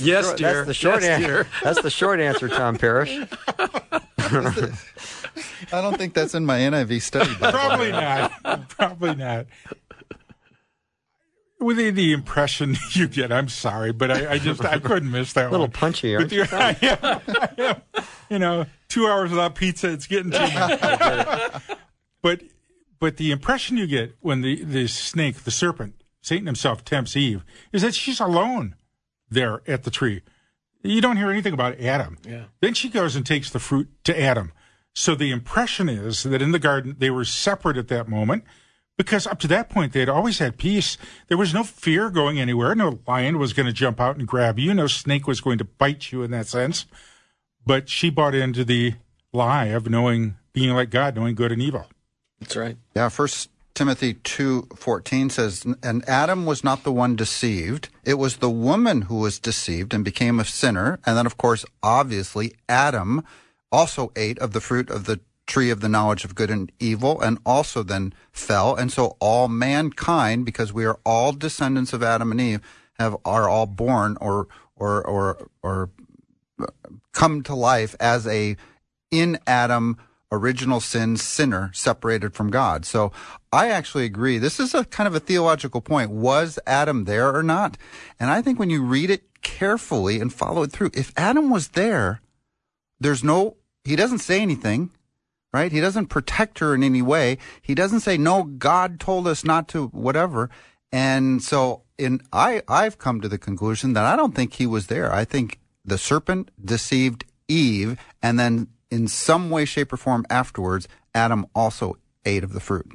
[0.00, 0.52] the Yes, short, dear.
[0.52, 1.26] That's the short Yes, answer.
[1.26, 1.46] dear.
[1.62, 3.18] That's the short answer, Tom Parrish.
[4.18, 7.34] I don't think that's in my NIV study.
[7.36, 7.58] Bible.
[7.58, 8.68] Probably not.
[8.68, 9.46] Probably not.
[11.60, 15.34] With the, the impression you get, I'm sorry, but I, I just I couldn't miss
[15.34, 15.72] that A little one.
[15.72, 17.20] punchy, aren't But the- I am,
[17.58, 18.04] I am.
[18.30, 21.74] You know, two hours without pizza, it's getting to me.
[22.22, 22.42] but
[22.98, 27.44] but the impression you get when the, the snake, the serpent, Satan himself tempts Eve,
[27.72, 28.74] is that she's alone
[29.30, 30.22] there at the tree.
[30.82, 32.16] You don't hear anything about Adam.
[32.26, 32.44] Yeah.
[32.60, 34.52] Then she goes and takes the fruit to Adam.
[34.94, 38.44] So the impression is that in the garden they were separate at that moment
[39.00, 40.98] because up to that point they had always had peace.
[41.28, 42.74] There was no fear going anywhere.
[42.74, 44.74] No lion was going to jump out and grab you.
[44.74, 46.84] No snake was going to bite you in that sense.
[47.64, 48.96] But she bought into the
[49.32, 51.86] lie of knowing, being like God, knowing good and evil.
[52.40, 52.76] That's right.
[52.94, 58.36] Yeah, First Timothy two fourteen says, "And Adam was not the one deceived; it was
[58.36, 63.24] the woman who was deceived and became a sinner." And then, of course, obviously, Adam
[63.72, 65.20] also ate of the fruit of the
[65.50, 68.74] tree of the knowledge of good and evil, and also then fell.
[68.74, 72.60] And so, all mankind, because we are all descendants of Adam and Eve,
[72.98, 74.46] have are all born or
[74.76, 75.90] or or or
[77.12, 78.56] come to life as a
[79.10, 79.96] in Adam
[80.32, 82.84] original sin sinner separated from God.
[82.84, 83.10] So
[83.52, 84.38] I actually agree.
[84.38, 86.10] This is a kind of a theological point.
[86.10, 87.76] Was Adam there or not?
[88.20, 91.68] And I think when you read it carefully and follow it through, if Adam was
[91.68, 92.20] there,
[93.00, 94.90] there's no, he doesn't say anything,
[95.52, 95.72] right?
[95.72, 97.38] He doesn't protect her in any way.
[97.60, 100.50] He doesn't say, no, God told us not to, whatever.
[100.92, 104.86] And so in, I, I've come to the conclusion that I don't think he was
[104.86, 105.12] there.
[105.12, 110.88] I think the serpent deceived Eve and then in some way, shape, or form afterwards,
[111.14, 112.90] Adam also ate of the fruit.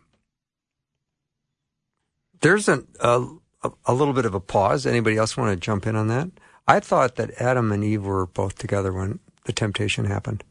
[2.41, 4.85] There's a, a little bit of a pause.
[4.85, 6.29] Anybody else want to jump in on that?
[6.67, 10.43] I thought that Adam and Eve were both together when the temptation happened.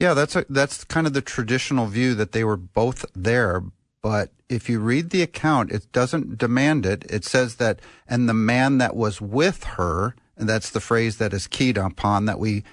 [0.00, 3.62] Yeah, that's a, that's kind of the traditional view that they were both there.
[4.02, 7.04] But if you read the account, it doesn't demand it.
[7.10, 11.34] It says that, and the man that was with her, and that's the phrase that
[11.34, 12.64] is keyed upon that we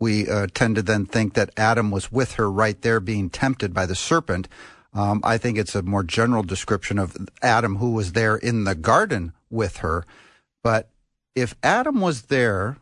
[0.00, 3.74] we uh, tend to then think that Adam was with her right there, being tempted
[3.74, 4.48] by the serpent.
[4.94, 8.74] Um, I think it's a more general description of Adam who was there in the
[8.74, 10.06] garden with her.
[10.64, 10.88] But
[11.34, 12.78] if Adam was there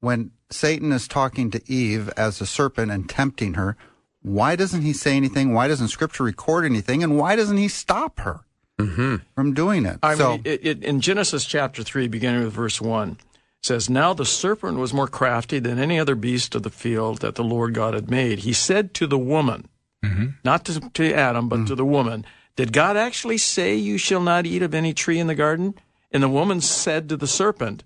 [0.00, 3.76] when Satan is talking to Eve as a serpent and tempting her,
[4.22, 5.52] why doesn't he say anything?
[5.52, 7.02] Why doesn't Scripture record anything?
[7.02, 8.40] And why doesn't he stop her
[8.78, 9.16] mm-hmm.
[9.34, 9.98] from doing it?
[10.02, 13.18] I so, mean, it, it, in Genesis chapter 3, beginning with verse 1, it
[13.62, 17.36] says, Now the serpent was more crafty than any other beast of the field that
[17.36, 18.40] the Lord God had made.
[18.40, 19.68] He said to the woman,
[20.04, 20.28] mm-hmm.
[20.44, 21.74] not to, to Adam, but to mm-hmm.
[21.74, 22.26] the woman,
[22.56, 25.74] Did God actually say, You shall not eat of any tree in the garden?
[26.10, 27.84] And the woman said to the serpent,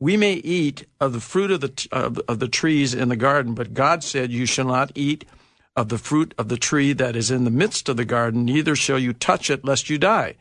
[0.00, 3.54] We may eat of the fruit of the, of, of the trees in the garden,
[3.54, 5.26] but God said, You shall not eat
[5.76, 8.74] of the fruit of the tree that is in the midst of the garden, neither
[8.74, 10.34] shall you touch it, lest you die.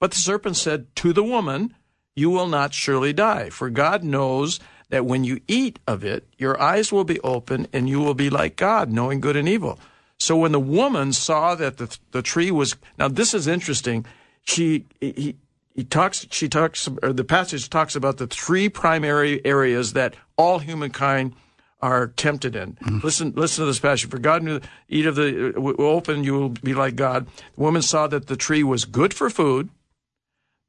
[0.00, 1.74] But the serpent said to the woman,
[2.14, 4.60] You will not surely die, for God knows
[4.90, 8.30] that when you eat of it, your eyes will be open, and you will be
[8.30, 9.78] like God, knowing good and evil.
[10.18, 14.06] So when the woman saw that the, the tree was now this is interesting.
[14.42, 15.36] She he,
[15.74, 20.60] he talks she talks or the passage talks about the three primary areas that all
[20.60, 21.34] humankind
[21.82, 22.78] are tempted in.
[23.02, 24.08] Listen listen to this passage.
[24.08, 27.26] For God knew eat of the uh, open you will be like God.
[27.26, 29.68] The woman saw that the tree was good for food,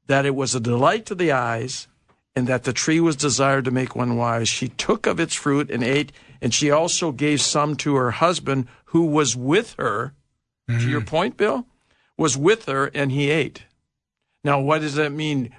[0.08, 1.88] that it was a delight to the eyes,
[2.34, 4.48] and that the tree was desired to make one wise.
[4.48, 8.66] She took of its fruit and ate, and she also gave some to her husband
[8.86, 10.12] who was with her.
[10.68, 11.64] To your point, Bill,
[12.18, 13.62] was with her, and he ate.
[14.46, 15.50] Now, what does that mean?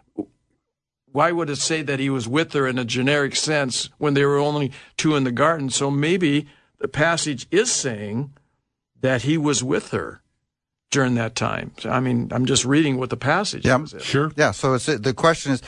[1.11, 4.29] Why would it say that he was with her in a generic sense when there
[4.29, 5.69] were only two in the garden?
[5.69, 6.47] So maybe
[6.79, 8.31] the passage is saying
[9.01, 10.21] that he was with her
[10.89, 11.73] during that time.
[11.79, 13.83] So, I mean, I'm just reading what the passage Yeah.
[13.83, 14.03] says.
[14.05, 14.31] Sure.
[14.37, 15.61] Yeah, so it's the question is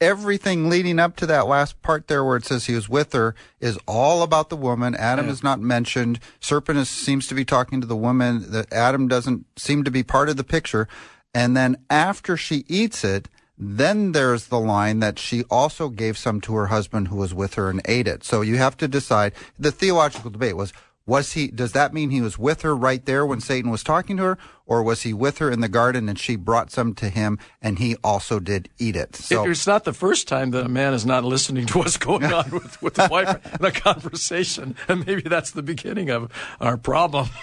[0.00, 3.36] everything leading up to that last part there where it says he was with her
[3.60, 4.96] is all about the woman.
[4.96, 5.32] Adam Yeah.
[5.32, 6.18] is not mentioned.
[6.40, 8.50] Serpent is, seems to be talking to the woman.
[8.50, 10.88] That Adam doesn't seem to be part of the picture.
[11.34, 13.28] And then after she eats it,
[13.58, 17.54] then there's the line that she also gave some to her husband who was with
[17.54, 18.24] her and ate it.
[18.24, 19.32] So you have to decide.
[19.58, 20.72] The theological debate was
[21.06, 24.16] was he does that mean he was with her right there when Satan was talking
[24.16, 27.10] to her or was he with her in the garden and she brought some to
[27.10, 29.14] him and he also did eat it.
[29.14, 32.24] So it's not the first time that a man is not listening to what's going
[32.32, 36.76] on with, with the wife in a conversation, and maybe that's the beginning of our
[36.76, 37.28] problem.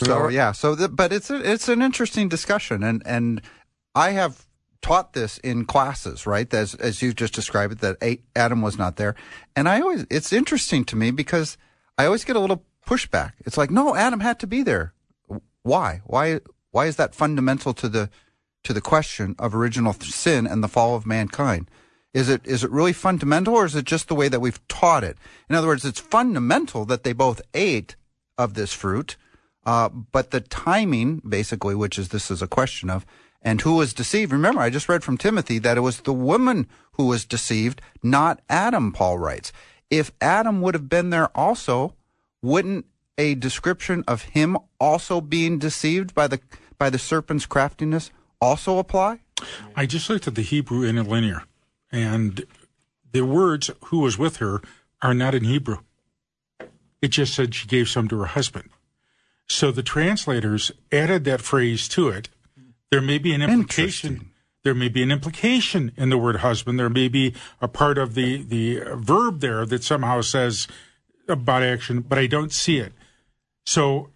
[0.00, 3.42] So yeah, so the, but it's a, it's an interesting discussion, and and
[3.94, 4.46] I have
[4.80, 6.52] taught this in classes, right?
[6.54, 9.16] As as you just described it, that Adam was not there,
[9.56, 11.58] and I always it's interesting to me because
[11.96, 13.32] I always get a little pushback.
[13.44, 14.94] It's like, no, Adam had to be there.
[15.62, 16.00] Why?
[16.04, 16.40] Why?
[16.70, 18.10] Why is that fundamental to the
[18.64, 21.70] to the question of original sin and the fall of mankind?
[22.14, 25.04] Is it is it really fundamental, or is it just the way that we've taught
[25.04, 25.18] it?
[25.50, 27.96] In other words, it's fundamental that they both ate
[28.36, 29.16] of this fruit,
[29.66, 33.04] uh, but the timing, basically, which is this is a question of,
[33.42, 34.32] and who was deceived.
[34.32, 38.40] Remember, I just read from Timothy that it was the woman who was deceived, not
[38.48, 38.92] Adam.
[38.92, 39.52] Paul writes,
[39.90, 41.94] if Adam would have been there also,
[42.42, 42.86] wouldn't
[43.16, 46.40] a description of him also being deceived by the
[46.78, 49.20] by the serpent's craftiness also apply?
[49.74, 51.44] I just looked at the Hebrew interlinear,
[51.90, 52.44] and
[53.12, 54.60] the words "who was with her"
[55.02, 55.78] are not in Hebrew.
[57.00, 58.70] It just said she gave some to her husband.
[59.48, 62.28] So the translators added that phrase to it.
[62.90, 64.30] There may be an implication.
[64.64, 66.78] There may be an implication in the word husband.
[66.78, 70.68] There may be a part of the the verb there that somehow says
[71.28, 72.92] about action, but I don't see it.
[73.64, 74.10] So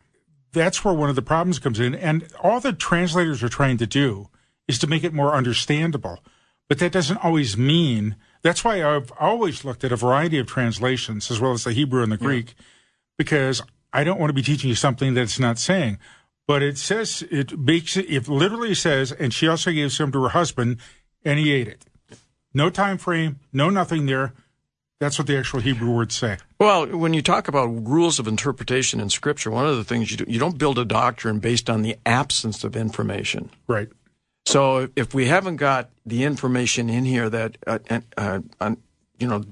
[0.52, 1.94] that's where one of the problems comes in.
[1.94, 4.28] And all the translators are trying to do
[4.68, 6.20] is to make it more understandable.
[6.68, 11.30] But that doesn't always mean that's why I've always looked at a variety of translations
[11.30, 12.54] as well as the Hebrew and the Greek,
[13.16, 13.62] because
[13.92, 15.98] I don't want to be teaching you something that's not saying.
[16.46, 20.22] But it says it makes it it literally says, and she also gave some to
[20.24, 20.78] her husband,
[21.24, 21.84] and he ate it.
[22.52, 24.34] No time frame, no nothing there.
[25.00, 26.38] That's what the actual Hebrew words say.
[26.60, 30.16] Well, when you talk about rules of interpretation in Scripture, one of the things you
[30.16, 33.50] do, you don't build a doctrine based on the absence of information.
[33.66, 33.88] Right.
[34.46, 37.78] So if we haven't got the information in here that uh,
[38.16, 38.74] uh, uh,
[39.18, 39.44] you know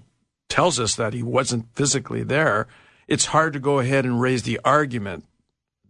[0.48, 2.66] tells us that he wasn't physically there,
[3.10, 5.24] it's hard to go ahead and raise the argument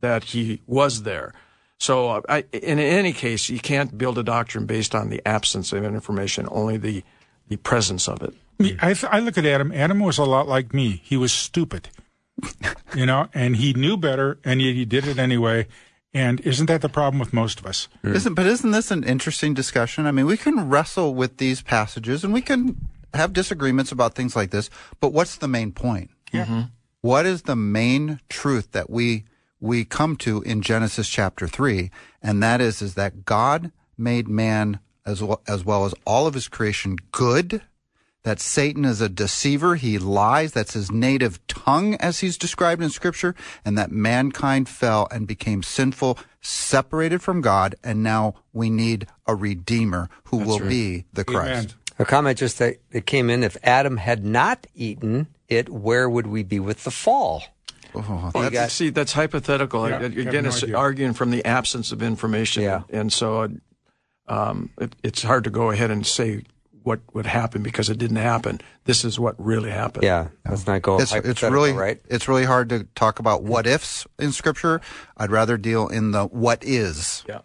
[0.01, 1.33] that he was there.
[1.79, 5.73] So uh, I, in any case, you can't build a doctrine based on the absence
[5.73, 7.05] of information, only the
[7.49, 8.35] the presence of it.
[8.81, 9.73] I, th- I look at Adam.
[9.73, 11.01] Adam was a lot like me.
[11.03, 11.89] He was stupid,
[12.95, 15.67] you know, and he knew better, and yet he did it anyway.
[16.13, 17.89] And isn't that the problem with most of us?
[18.05, 20.07] Isn't but isn't this an interesting discussion?
[20.07, 22.77] I mean, we can wrestle with these passages and we can
[23.15, 26.11] have disagreements about things like this, but what's the main point?
[26.33, 26.65] Yeah.
[27.03, 29.25] What is the main truth that we
[29.59, 31.91] we come to in Genesis chapter 3?
[32.23, 36.35] And that is is that God made man as well, as well as all of
[36.35, 37.63] his creation good.
[38.23, 39.77] That Satan is a deceiver.
[39.77, 40.53] He lies.
[40.53, 43.35] That's his native tongue as he's described in scripture.
[43.65, 47.77] And that mankind fell and became sinful, separated from God.
[47.83, 51.51] And now we need a redeemer who will be the Christ.
[51.51, 51.69] Amen.
[51.99, 56.27] A comment just that it came in if Adam had not eaten it, where would
[56.29, 57.43] we be with the fall?
[57.95, 59.89] Oh, that's, got- See, that's hypothetical.
[59.89, 60.77] Yeah, Again, it's idea.
[60.77, 62.63] arguing from the absence of information.
[62.63, 62.83] Yeah.
[62.89, 63.51] And so
[64.29, 66.45] um, it, it's hard to go ahead and say
[66.83, 68.61] what would happen because it didn't happen.
[68.85, 70.05] This is what really happened.
[70.05, 70.99] Yeah, let's not go.
[71.01, 72.01] it's, it's really right.
[72.09, 74.81] it's really hard to talk about what ifs in Scripture.
[75.17, 77.23] I'd rather deal in the what is.
[77.29, 77.41] Yeah.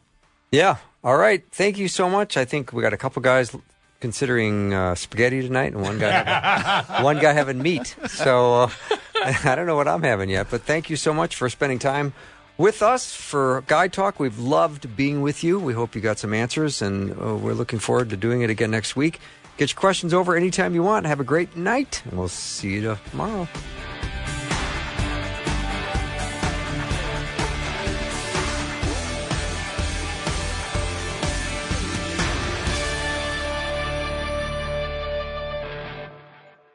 [0.52, 0.78] Yeah.
[1.04, 1.44] All right.
[1.52, 2.38] Thank you so much.
[2.38, 3.56] I think we got a couple guys
[4.00, 7.96] considering uh, spaghetti tonight, and one guy having, one guy having meat.
[8.08, 8.70] So uh,
[9.44, 12.14] I don't know what I'm having yet, but thank you so much for spending time
[12.58, 14.20] with us for Guy Talk.
[14.20, 15.60] We've loved being with you.
[15.60, 18.72] We hope you got some answers, and uh, we're looking forward to doing it again
[18.72, 19.20] next week.
[19.58, 21.06] Get your questions over anytime you want.
[21.06, 23.48] Have a great night, and we'll see you tomorrow.